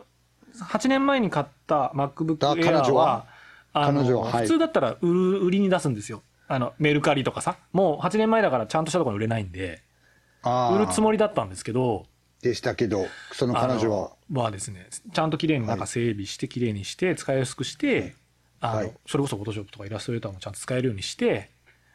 [0.57, 3.25] 8年前に買った MacBook あ Air 彼女は？
[3.73, 4.31] 彼女は？
[4.31, 4.47] はい。
[4.47, 6.21] 普通だったら売る売りに出すんですよ。
[6.47, 7.57] あの、メルカリとかさ。
[7.73, 9.81] もう8年前だからちゃんとしたところに売れないんで、
[10.43, 12.05] あ売るつもりりだったんですけど、
[12.41, 14.11] でしたけど、その彼女は？
[14.31, 18.15] はですね、ちゃんと綺麗に中整備して、綺麗にして、使いやすくして、
[18.59, 21.51] あの、はいそれこそ Photoshop とかイラストレーターもちゃんと使えるようにして、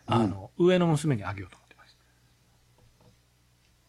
[0.07, 1.97] あの、上の娘にあげようと思ってまし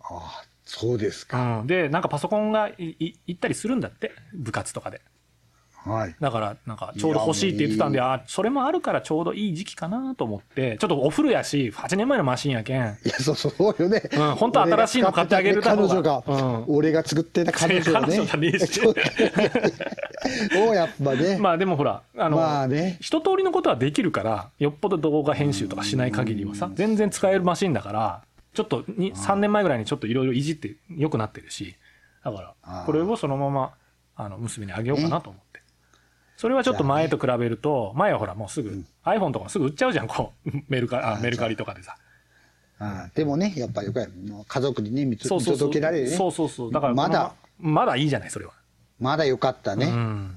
[0.02, 1.38] ああ、そうですか。
[1.38, 1.60] た。
[1.60, 1.68] うん。
[1.68, 5.02] で、なんかパソコンがいい行ったりするんだって、部活とかで。
[5.86, 6.16] はい。
[6.20, 14.02] だから、なんか、ちょうど欲しいって言ってたんで、あ、それもあるからちょうどいい時期かなと思って、ちょっとお風呂やし、8年前のマシンやけん、いや、そうそうよね。
[14.14, 18.26] うん本当は新しいの買ってあげる彼方が女が、うん俺が作ってた彼女がね。
[18.30, 18.52] 彼
[20.74, 21.38] やっぱね。
[21.42, 28.22] まあでもほら、あの、まあね一通りのことはできるから、よっぽど動画編集とかしない限りはさ、全然使えるマシンだから、
[28.54, 31.76] ちょっとに3年前ぐらいにちょっといろいろいじって良くなってるし、
[32.24, 33.74] だから、これをそのまま、
[34.16, 35.43] あの、娘にあげようかなと思って。
[36.38, 41.96] それはちょっと前と比べると、前はほらもうすぐ、iPhone とかすぐ売っちゃうじゃん、こう、 メルカリ、あメルカリとかでさ。
[42.80, 44.12] ああでもね、やっぱよくやる
[44.48, 45.58] 家族にね、見そうそうそう。
[45.58, 46.16] 届けられるね。
[46.16, 46.72] そうそうそう。
[46.72, 48.54] だから、まだ、まだいいじゃない、それは。
[49.00, 49.86] まだよかったね。
[49.86, 50.36] うん。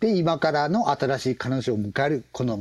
[0.00, 2.58] で、今からの新しい彼女を迎える、この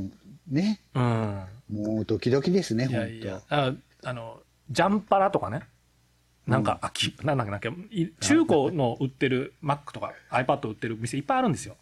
[0.47, 1.43] ね、うん。
[1.71, 3.73] もうドキドキですね、いや本いや、あ
[4.03, 5.61] あの、ジャンパラとかね。
[6.45, 7.71] なんか、あき、なんだっけ、
[8.19, 11.76] 中古の売ってる Mac とか iPad 売ってる店いっぱいあるんですよ。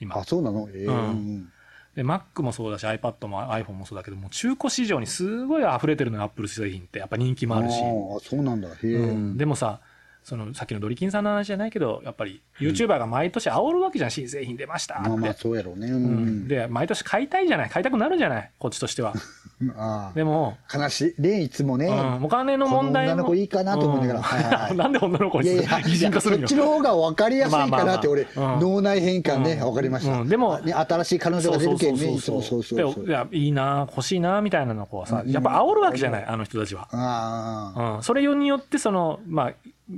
[0.00, 0.04] 当。
[0.06, 0.24] 今あ、。
[0.24, 0.68] そうなの？
[0.72, 1.52] ええうんうん
[1.96, 7.00] で、Mac もそうだし iPad も iPhone もそうだけども、中古市場にすごい溢れてるのよ、Apple 製品って。
[7.00, 7.74] やっぱ人気もあるし。
[7.82, 8.68] ああ、そうなんだ。
[8.68, 8.94] へえ。
[8.94, 9.80] うんでもさ、
[10.28, 15.08] そのさっきのドリキンさんの話じゃないけど、やっぱり YouTuber が毎年煽るわけじゃん、新製品出ましたって。
[15.08, 15.88] まあまあ、そうやろうね。
[15.88, 16.48] ううんん。
[16.48, 19.14] で、毎年買いたいじゃない、買いたくなるじゃない、こっちとしては。
[19.76, 20.78] あでも、あ。
[20.78, 21.22] 悲しい。
[21.22, 21.86] で、いつもね。
[21.86, 30.20] うん、お金の問題も女の子いいかなと思いながらはいはいはいうん なんで女の子にいやいや、擬人化するんよそっちの方が分かりやすいかなって、まあまあま俺、あうん脳内変換ね、分かりました。
[30.20, 33.04] うんでもあね、新しい彼女が出るけんね、いつもそうそうそう。
[33.04, 39.52] でいやいいな欲しいなみたいなのこうさやっぱ煽るわけじゃないあの人たちは、ああ、うん、それによってそのまあ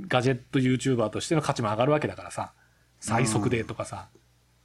[0.07, 2.53] ガジェット YouTuber としての価値も上がるわけだからさ
[2.99, 4.07] 最速でとかさ、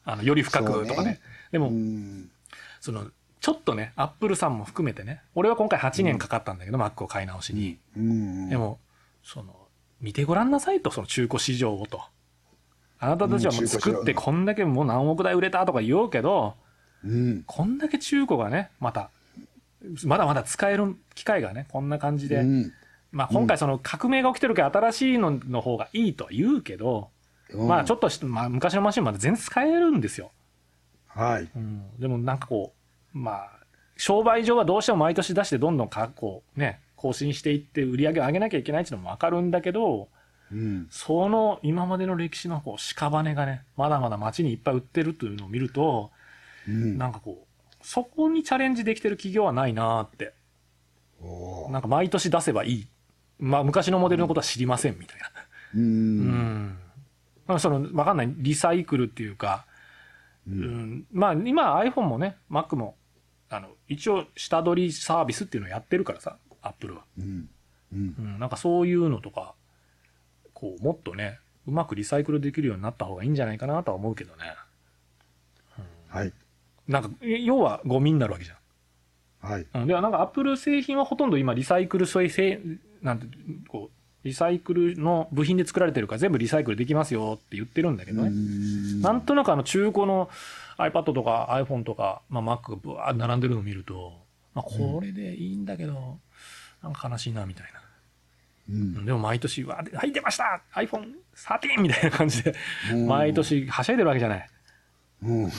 [0.05, 1.21] あのより深くとかね
[1.53, 2.31] でも、うん。
[2.81, 3.07] その
[3.41, 8.49] ちょっとねアップルさんも含めてね俺は今回8年かかったんだけど、Mac を買い直しに、うん。
[8.49, 8.79] でも
[9.23, 9.55] その
[10.01, 12.01] 見てごらんなさいとその中古市場をと
[12.99, 16.55] あなたたちはもう作ってこんだけもう何億台売れたとか言おうけど、
[17.05, 17.43] うん。
[17.47, 19.11] こんだけ中古がね、また、
[20.05, 22.73] まだまだ使える機会がね、こんな感じで、うん。
[23.17, 27.09] まあ今回その革命が起きてるけど新しいのの方がいいとは言うけど、
[27.55, 30.33] まあちょっっとし、まあ昔のマシンまで全然使えるんですよ。
[31.15, 31.21] と。
[31.21, 31.49] はい。
[31.57, 32.75] うん、でもなんかこ
[33.15, 33.51] う、まあ、
[33.97, 40.09] 商売上はどうしても毎年出してどんどんかこうね、更新していって売り上げを上げなきゃいけないっていうのもわかるんだけど、
[40.53, 40.87] うん。
[40.91, 46.11] その今までの歴史のこう屍がね、まだまだ街にいっぱい売ってるというのを見ると、
[46.69, 46.99] うん。
[46.99, 50.35] なんかこう、そこにチャレンジできてる企業はないなーって。
[51.71, 52.89] なんか毎年出せばいい。
[53.39, 55.27] まあ昔のモデルのことは知りませんみたいな。
[55.75, 55.79] う。
[55.79, 56.21] うん
[56.69, 56.79] ん。
[57.47, 58.35] まあその、わかんない。
[58.37, 59.67] リサイクルっていうか、
[60.49, 62.97] うん、まあ今 iPhone もね、Mac も、
[63.51, 67.03] あの、一応下取りサービスっていうのをやってるからさ、Apple は。
[67.19, 67.49] うん。
[67.93, 68.15] うん。
[68.19, 69.55] うん、なんかそういうのとか、
[70.55, 74.45] こう、もっとね、うまくリサイクルできるようになった方がいいんじゃないかなとは思うけどね。
[76.09, 76.33] はい。
[76.89, 78.57] なんか、要はゴミになるわけじゃん。
[79.41, 79.67] はい。
[79.75, 83.27] うん、ではなんかアップル製品はほとんど今リサイクルそういうせいなんて
[83.69, 89.01] こうリサイクルの部品で作られてるから全部リサイクルできますよって言ってるんだけどね、うん。
[89.01, 90.29] なんとなくあの中古の
[90.79, 94.15] iPad とか iPhone とか、まあ、Mac がブワーッ並んでるのを見ると、
[94.55, 96.19] まあ、これでいいんだけど、
[96.83, 97.81] なんか悲しいなみたいな、
[98.71, 98.73] う
[99.03, 99.07] ん。
[99.07, 100.61] でも毎年わーはい出ました!
[100.75, 102.55] iPhone13 みたいな感じで
[102.93, 103.07] うん。
[103.07, 104.49] 毎年はしゃいでるわけじゃない。
[105.23, 105.51] うん。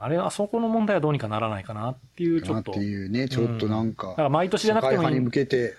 [0.00, 5.20] あれはそこの問題はどうにかならないかなっていうちょなっっとていうね、ちょっとなんかだか、ら毎年じゃなくてもいい。
[5.20, 5.74] 向けて、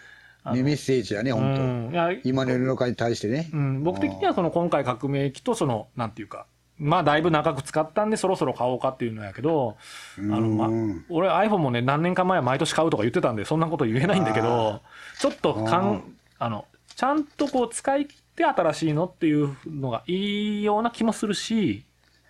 [0.45, 3.57] メッセージやね、う本当今の世の中に対してねう。
[3.57, 6.45] ん、僕的にはその今回革命期とそのなんていうか
[6.79, 9.75] まあだいぶ長く使ったんでそろそろ買おうかっていうのやけど、
[10.17, 14.81] あの、まうん、俺 iPhone もね何年か前は毎年買うとか言ってたんでそんなこと言えないんだけど、
[15.19, 16.65] ちょっとかん、あの、
[16.95, 21.83] ちゃんとこう使い切って新しいのっていうのがいいような気もするし、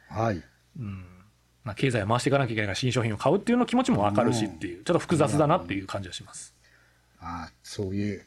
[0.10, 0.44] はい。
[0.80, 1.06] うん。
[1.64, 6.56] まあ経済を回していかなきゃいけないから新商品を買うっていうの気持ちもわかるしっていう、ちょっと複雑だなっていう感じがします。
[7.22, 8.24] ああ、そういう、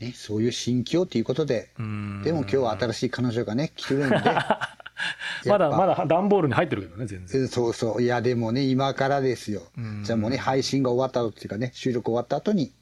[0.00, 2.22] ね、そういう心境ということで、うん。
[2.22, 4.16] でも今日は新しい彼女がね、来るんで、
[5.46, 5.94] まだまだ。
[5.94, 7.40] だ段ボールに入ってるけどね、全然。
[7.42, 8.02] うんそうそう。
[8.02, 10.02] いや、でもね、今からですようん。
[10.04, 12.72] じゃあもうね、配信が終わった後っていうかね、収録終わった後に、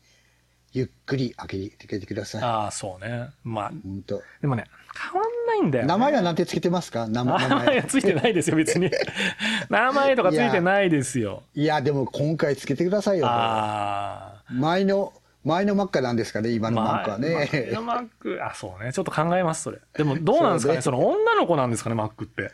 [0.74, 2.42] ゆっくり開けててください。
[2.42, 3.28] ああ、そうね。
[3.44, 4.22] まあ、本当。
[4.40, 4.64] でもね、
[5.12, 5.88] 変わんないんだよ、ね。
[5.88, 7.06] 名前は何てつけてますか？
[7.08, 7.38] 名前。
[7.42, 8.90] 名 名前は前ついてないですよ、別に。
[9.68, 11.42] 名前とかついてないですよ。
[11.54, 13.26] いや、でも今回つけてくださいよ。
[13.26, 14.31] ああ。
[14.50, 15.12] 前の、
[15.44, 17.70] 前のマックなんですかね、今のマックはまあね。
[17.72, 18.92] のマック、あ、そうね。
[18.92, 19.78] ちょっと考えます、それ。
[19.94, 20.78] でも、 どうなんですかね？
[20.80, 22.50] そその女の子なんですかね、マックって。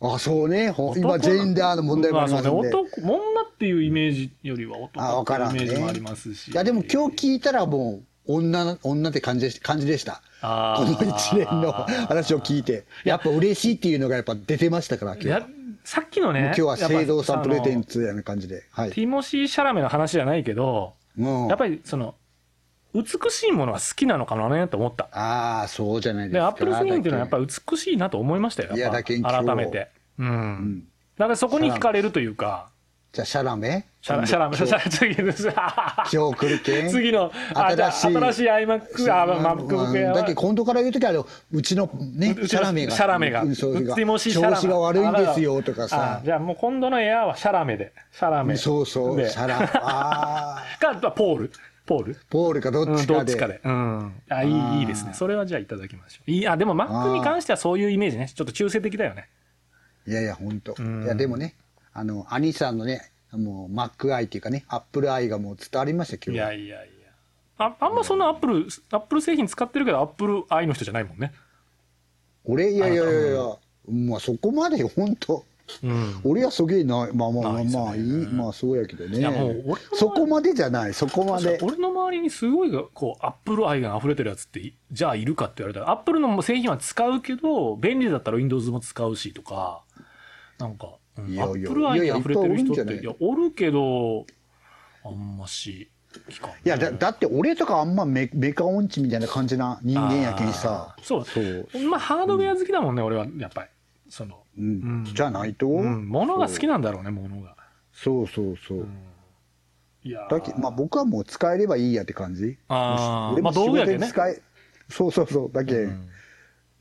[0.00, 0.70] あ、そうね。
[0.70, 2.50] ほ今、男ジェンダーの問題もありますんで。
[2.50, 5.66] まあね男、女っていうイメージよりは男っていうイ。
[5.66, 6.50] メージもありますし。
[6.50, 10.22] いや、でも今日聞いたらもう、女の、女って感じでし感じでした。
[10.40, 12.84] あこーの一連の話を聞いて。
[13.04, 15.46] やっぱ嬉しいっていうのがやっぱ出てましたから、今日
[15.84, 16.46] さっきのね。
[16.46, 18.00] 今日は聖堂さんプレゼンツ。
[18.00, 18.64] ツやな感じで。
[18.70, 18.90] はい。
[18.90, 22.14] ティモシー・シャラメの話じゃないけど、うんやっぱりその、
[22.94, 25.08] 美しいものは好きなのかなねって思った。
[25.12, 26.46] ああ、そうじゃないですで、か。
[26.46, 27.46] アップルスクリーンっていうのはやっぱり。
[27.46, 28.74] り美しいなと思いましたよ。
[28.74, 29.90] いやだけ改めて。
[30.18, 30.28] うん。
[30.28, 30.84] うん。
[31.18, 32.68] だからそこに惹かれるというか、
[33.12, 33.86] じゃあ、シャラメ？
[34.04, 35.48] シャラ、シャラメ、シ今ャラ、次です。
[36.12, 43.42] 今日来るけん 次の、新しい新しい iMac、あ、MacBook うん Air だって今度から言うときはうちのねシャラメがシャラメが。
[43.42, 44.54] うんそうティモシー・シャラメ。
[44.56, 47.92] 調子が悪いんですよとかあさじゃあもう今度のエアーはシャラメで。
[48.10, 48.56] シャラメ。
[48.56, 51.52] そうそうでシャラ あーか、ポール。
[51.86, 52.16] ポール。
[52.28, 53.60] ポールかどうん、っちかで。
[53.62, 54.12] うん。
[54.28, 55.14] あ、いい、いいですね。
[55.14, 56.30] それはじゃあいただきましょう。
[56.32, 58.28] いい、あ、でも Mac に関してはそういうイメージね。
[58.34, 59.28] ちょっと中性的だよね。
[60.08, 61.54] いやいや本当、んいやでもね
[61.92, 66.84] あの兄さんのねもうマック愛っていうかねアップル愛がもう伝わりましたい今日はやいやいや。
[67.58, 71.32] あ、あんまそんなアップル、アップル製品使ってるけど、アップル愛の人じゃないもんね。
[72.44, 73.56] 俺いやいやいやいや
[73.88, 75.44] まあそこまで本当
[75.82, 76.20] うん。
[76.24, 78.02] 俺はすげえなまあまあまあまあいい
[78.32, 79.18] まあそうやけどね。
[79.18, 81.58] いやもう俺のそこまでじゃないそこまで。
[81.62, 89.82] 俺の周りにすごいがこうアップル愛が溢れてるやつっていじゃあいるかって言われたらアップルの製品は使うけど便利だったら Windows も使うしとか
[90.58, 91.28] なんか、うん。
[91.32, 92.96] いやいやアップル愛に溢れてる人っていやおるんじゃない。
[92.96, 94.26] いやおるけど
[95.04, 95.90] あんまし
[96.28, 100.94] 聞かんねいやだだって俺とかあんまメメカ音痴みたいな感じな人間やけんさ。
[101.02, 101.24] そう。
[101.24, 103.68] そう、まあハードウェア好きだもんね、俺はやっぱり。
[104.08, 104.64] その、うん。
[104.64, 105.14] うん。
[105.14, 107.56] じゃないと、うん、物が好きなんだろうね物が。
[107.92, 108.86] そうそうそう、
[110.04, 110.30] いやー。
[110.30, 112.58] だけまあ僕はもう使えればいいやって感じ。
[112.68, 113.42] あー。
[113.42, 113.98] まあ道具やけね。
[113.98, 114.42] 事で使え、
[114.88, 115.52] そうそうそう。
[115.52, 116.08] だけ、うん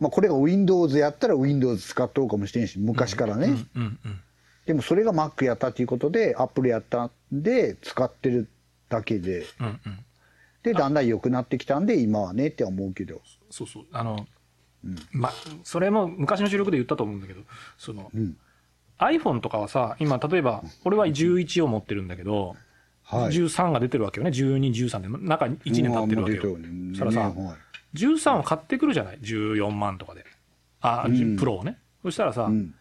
[0.01, 4.19] まあこれが Windows やったら Windows 使っとうかもしれんし昔からね、うんうん
[4.65, 8.47] でもそれが Mac やったっていうことで Apple やったんで使ってる
[8.89, 9.45] だけで。
[9.59, 10.05] うんうん。
[10.63, 13.21] でだんだん良くなってきたんで今はねって思うけど。
[13.49, 13.85] そうそう。
[13.91, 14.27] あの、
[15.11, 15.33] まあ
[15.63, 17.41] それも昔の収録で言ったと思うんだけど
[17.77, 18.37] その、うん。
[18.99, 22.55] iPhone とかはさ今例えば俺は11を持ってるんだけど、
[23.03, 23.31] はい。
[23.31, 24.29] 13が出てるわけよね。
[24.29, 25.07] 1213で。
[25.07, 26.57] 中1年経ってるわけよ、
[26.93, 30.25] そさ、ねはい13を買ってくるじゃない？14万とかで。
[30.81, 31.37] あ、うん。
[31.37, 31.77] プロをね。
[32.03, 32.75] そしたらさ、ううん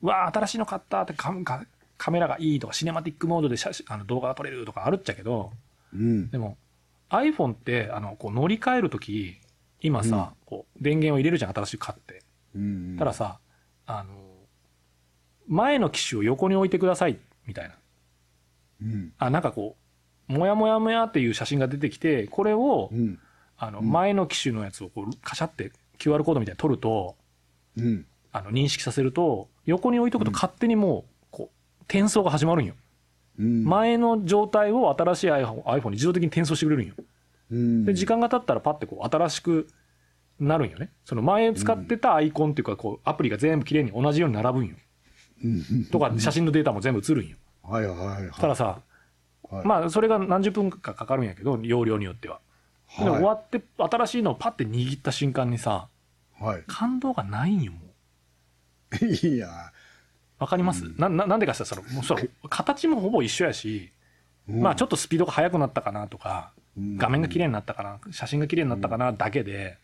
[0.00, 5.50] わあ新しいの買ったってカカカメラがいいとかシネマティックモードで写真あの動画が撮れるとかあるっちゃけど
[5.92, 6.30] うん。
[6.30, 6.56] でも
[7.10, 9.40] iPhone ってあのこう乗り換えるとき
[9.80, 12.22] 今さ、こう電源を入れるじゃん新しく買って。
[12.54, 13.38] うんたださ
[13.86, 14.14] あの
[15.48, 17.74] 前の機種を横に置いてくださいみたいな。
[18.82, 19.12] うん。
[19.18, 19.76] あなんかこ
[20.28, 23.18] うもやもやもやっていう写真が出てきてこれをうん
[23.58, 27.16] あの前の機種のやつをこうカシャって QR コードみたいに撮ると
[27.76, 28.06] うん。
[28.30, 32.74] あの認識させると横に置いとくと勝手にもうこう転送が始まるんよ。
[33.38, 33.64] うん。
[33.64, 36.94] 前の状態を新しい iPhone, iPhone に自動的に転送してくれるんよ。
[37.50, 37.84] うん。
[37.84, 39.68] で時間が経ったらパッてこう新しく
[40.38, 40.90] なるんよね。
[41.04, 44.76] その前使ってたアイコンっていうかこうアプリが全部綺麗に同じように並ぶんよ。
[45.44, 45.84] うん。
[45.86, 47.36] とか写真のデータも全部映るんよ。
[47.62, 48.30] はいはいはい。
[48.38, 48.80] たださ
[49.50, 49.66] はい。
[49.66, 52.40] まあそれが何十分かかかるんやけど容量によっては
[52.98, 55.88] でも終わって新しいのをパッて握った瞬間にさ
[56.40, 56.62] はい。
[56.66, 57.78] 感動がないんよも
[59.02, 59.06] う。
[59.06, 59.72] いや。
[60.38, 63.90] わかります、なななんでかって言ったらそのもうその形もほぼ一緒やし、
[64.46, 66.96] まあちょっとスピードが速くなったかなとか、うん。
[66.96, 69.78] 画面が綺麗になったかな写真が綺麗になったかなだけで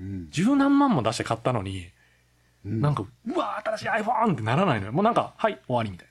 [0.00, 0.28] うん。
[0.30, 1.90] 十何万も出して買ったのに、
[2.64, 2.80] うん。
[2.80, 4.92] なんかうわ新しい iPhone ってならないのよ。
[4.92, 6.08] もうなんかはい終わりみたい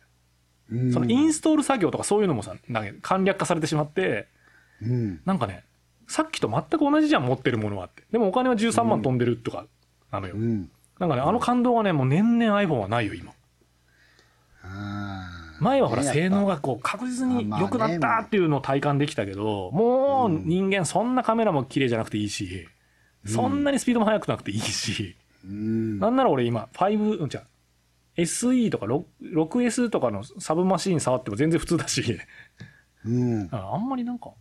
[0.69, 0.93] な、うん。
[0.93, 4.27] そのインストール作業とかそういうのもさなんか簡略化されてしまって
[4.83, 5.21] うん。
[5.25, 5.63] なんかね
[6.09, 8.03] さっきと全く同じじゃん持ってるものはって。
[8.11, 9.65] でもお金は13万飛んでるとか
[10.11, 10.71] なのよ、うん。
[10.99, 13.31] なんかね、あの感動がね、もう年々 iPhone はないよ、今。
[15.59, 22.67] 前はほら、性能がこう確実に良くなったっていうのを体感できたけど、もう人間そんなカメラも綺麗じゃなくていいし、
[23.25, 25.99] そんなにスピードも速くなくていいし、うん。
[25.99, 27.43] なんなら俺今、5、うん、じゃあ
[28.17, 32.17] SE とか 6- 6S とかのサブマシン触っても全然普通だし、
[33.05, 33.49] うん。
[33.51, 34.31] ああんまりなんか、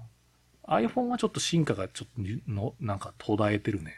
[0.68, 3.94] iPhone はちょっと進化がちょっとの、なんか途絶えてるね。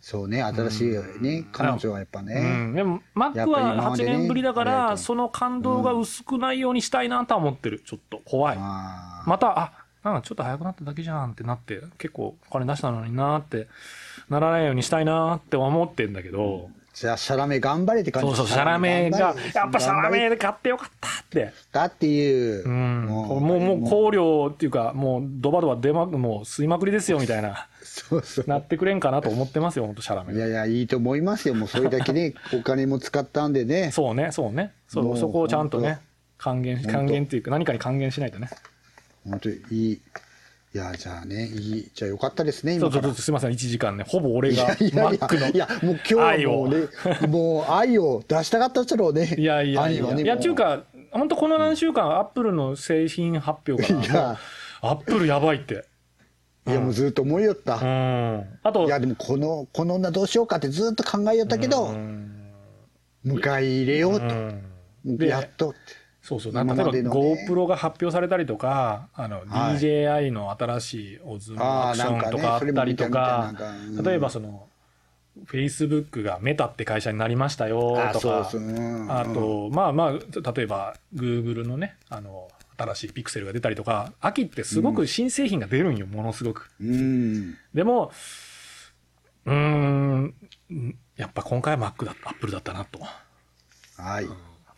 [0.00, 2.74] そうね新しいね彼女はやっぱうねん。
[2.74, 3.02] でも、
[3.34, 7.82] や Mac は8までね年ぶりだから、ありがとうその感動が薄くないようにしたいなとは思ってる。
[7.84, 8.56] ちょっと怖い。
[8.56, 9.72] また、あ、
[10.04, 13.68] なんかちょっと早くなっただけじゃんってなって、結構お金出したのになって、
[14.28, 16.70] ならないようにしたいなって思ってんだけど、
[17.00, 18.28] じゃあシャラメ頑張れって感じ。
[18.28, 19.18] そうそう、シャラメが
[19.54, 21.52] やっぱシャラメで買ってよかったって。
[21.70, 22.64] だっていう。
[22.64, 23.06] うん。
[23.06, 24.10] もう、もう、もう。
[24.10, 28.46] 香料っていうか、もうドバドバ出ま、もう吸いまくりですよみたいな、そうそう。
[28.48, 30.34] なってくれんかなと思ってますよ、本当シャラメ。
[30.34, 31.54] いやいやいいと思いますよ。
[31.54, 33.92] もうそれだけね お金も使ったんでね。
[33.92, 34.72] そうね、そうね。
[34.88, 36.00] そう、もうそこをちゃんとね、
[36.36, 38.48] 還元、当還元っていうか、何かに還元しないとね。
[39.24, 40.00] 本当にいい
[40.74, 45.48] いやじゃあねいいじゃあよかったですねそうそうそう、今すみません、1時間ね、ほぼ俺が、いやいやいや Mac の。
[45.48, 46.88] いやもう今日はもうね
[47.26, 49.34] もう愛を出したかったっちゃろうね。
[49.38, 54.38] いやいやいや、ねいや、もっていうか、本当この何週間、アップルの製品発表から、いや。
[54.82, 55.86] アップルやばいって。
[56.66, 58.44] いやもうずっと思いよった、うん。
[58.62, 62.52] あと、いやでもこのこの女どうしようかってずっと考えよったけど、うん。
[63.24, 65.70] 迎え入れようと、やっと。
[65.70, 65.78] って
[66.28, 69.76] そうそう、なんか例えば GoPro が発表されたりとか、あの、はい。
[69.78, 73.54] DJI の新しいオズのあーアクションとかあったりとか
[74.04, 74.68] 例えばその、
[75.46, 78.50] Facebook がメタって会社になりましたよあとか
[79.08, 80.12] あと、まあまあ、
[80.52, 86.70] 例えば Google のね、あの、新しいピクセルが出たりとか、秋ってすごく新製品が出るんよ、ものすごく。
[86.78, 87.56] うん。
[87.72, 88.12] でも、
[89.46, 90.34] うーん、
[91.16, 93.00] やっぱ今回は Mac だった、Apple だったなと。
[93.96, 94.28] はい、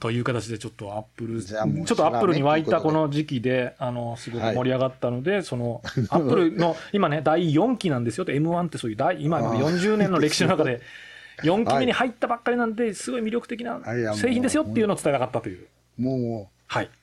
[0.00, 10.80] という形でちょっとアップル、ちょっとアップルに湧いたこの時期で、あの、すごく盛り上がったので、その、アップルの 今ね、第4期なんですよって、M1 ってそういう第、今まで40年の歴史の中で、
[11.44, 13.80] 4期目に入ったばっかりなんで、すごい魅力的な
[14.14, 15.66] 製品ですよっていうのを伝えたかったという。
[15.98, 16.42] もはい。
[16.44, 16.48] う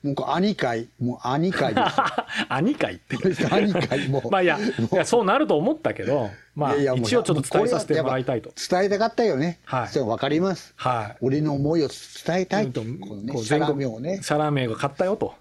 [0.02, 1.96] もうこう兄会もう兄会です
[2.48, 3.16] 兄会って。
[3.52, 4.30] 兄会もう。
[4.30, 8.50] まあいや、いやそうなると思ったけど、まあ一応ちょっと伝えさせてもらいたいと。
[8.70, 9.58] 伝えたかったよね。
[9.64, 9.88] はい。
[9.88, 10.72] それ分かります。
[10.76, 11.16] はい。
[11.20, 14.20] 俺の思いを伝えたいうんとこのねシャラメをね。
[14.22, 15.34] シャラメが買ったよと。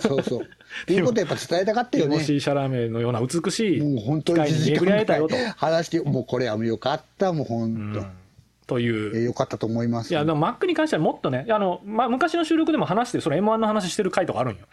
[0.00, 0.42] そうそう。
[0.42, 2.18] っていうことをやっぱ伝えたかったよね。
[2.18, 5.36] ティモシャラメのような美しいもう本当にに1時巡り合えたよと。
[5.36, 8.06] 間話してもうこれはもうよかったもう本うん
[8.66, 9.20] とい当、う。
[9.20, 14.66] えよかったと思いますいや、でも Mac に関してはもっとね、あの、まあ、昔の収録でも話してる、その M1 の話してる回とかあるんよ。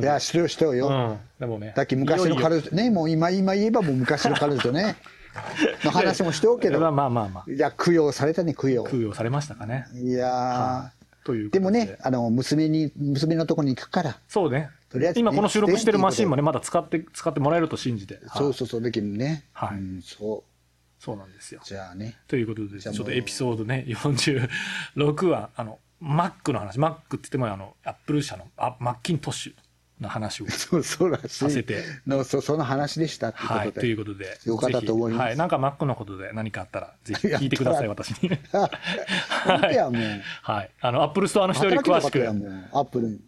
[0.00, 1.18] いや知ってる知ってるよ、うん。
[1.38, 1.72] でもね。
[1.76, 4.96] だっけ昔の彼女ねもう今今言えばもう昔の彼女ね
[5.84, 7.50] の話もしておくけまあどまあまあまあ。
[7.50, 9.86] いや供養されたね供養供養されましたかね。
[9.94, 10.92] いや
[11.24, 14.70] というーでもねあの娘に娘のとこに行くからそうね。
[14.90, 18.20] とりあえずね今この収録してるマシンもね、まだ使って、使ってもらえると信じて。
[18.34, 20.55] そうはいそうそうできるねはいうん、そう
[20.98, 21.60] そうなんですよ。
[21.64, 30.48] じゃあねということで、ちょっとエピソードね、46は、あの、Mac の話、Mac って言っても、あの、Apple 社の、あマッキントッシュの話を。
[30.50, 34.38] そうそうらしいさせてのそその話でしたっていうことで、はい、ということで。
[34.44, 38.30] よかったと思いますはい、なんか Mac のことで何かあったら、ぜひ 聞いてください、や私に。
[38.50, 40.02] 本当やもう
[40.42, 40.70] はい。
[40.80, 42.28] あの、Apple Store の人より詳しく。
[42.72, 43.20] アップルに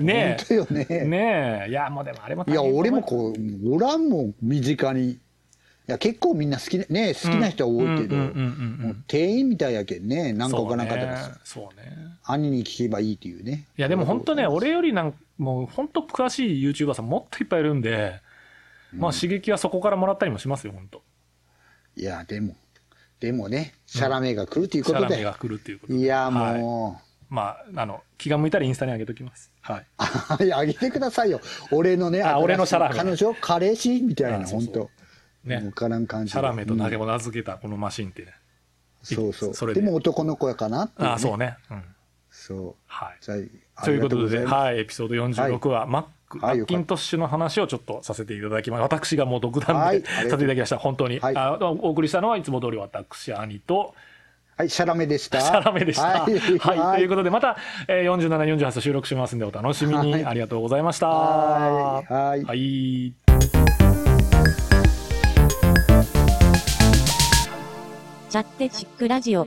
[0.00, 1.04] ね本当よねえ。
[1.04, 1.70] ねえ。
[1.70, 3.02] いや、もうでもあれもいや俺もう。
[3.02, 5.18] こうおらんもん身近に
[5.88, 11.86] いや結構みんな好きなね好きな人は多いけどうんうんうんうんうんもう店員みたいやけんね何かわからなかったらそうね。
[11.88, 11.96] ね。
[12.24, 18.20] 兄に聞けばいいっていうねいや、でも本当ね、俺よりなんもう本当詳しい YouTuber さんもっといっぱいいるんで、
[18.92, 21.02] まあ刺激はそこからもらったりもしますよ、本当。
[21.96, 22.54] いやでも
[23.18, 25.98] でもねシャラメが来るということで、シャラメが来るっていうことで。
[25.98, 29.52] いやはいもまあ、あの、気が向いたらインスタに上げときます。
[29.60, 30.52] はい。
[30.52, 34.90] あげてくださいよ俺のねあ俺のシャラメ彼女彼氏みたいな本当
[35.48, 38.34] ね分からん感じシャラメと名付けたこのマシンってね。
[39.02, 41.56] そうそうそれででも男の子やかなっていああ、そうね。
[41.70, 41.82] うん。
[42.30, 43.16] そうはい。
[43.20, 43.34] じゃ
[43.76, 48.80] あということで、はい、エピソード46は、マック、マはいッキントッシュの話をちょっとさせていただきます。
[48.82, 50.78] 私がもう独断はいでさせていただきました。
[50.78, 51.20] 本当に。
[51.20, 53.94] はいあお送りしたのはいつも通り私、兄と、
[54.56, 56.02] はいシャラメでしたシャラメでした。
[56.02, 56.20] は。
[56.24, 56.40] はいい
[56.96, 60.12] ということで、また、えー、47、48と収録しますんで、お楽しみに。
[60.12, 61.08] はいありがとうございました。
[61.08, 63.27] はいはいはい。
[68.28, 69.46] チャッテチックラジオ。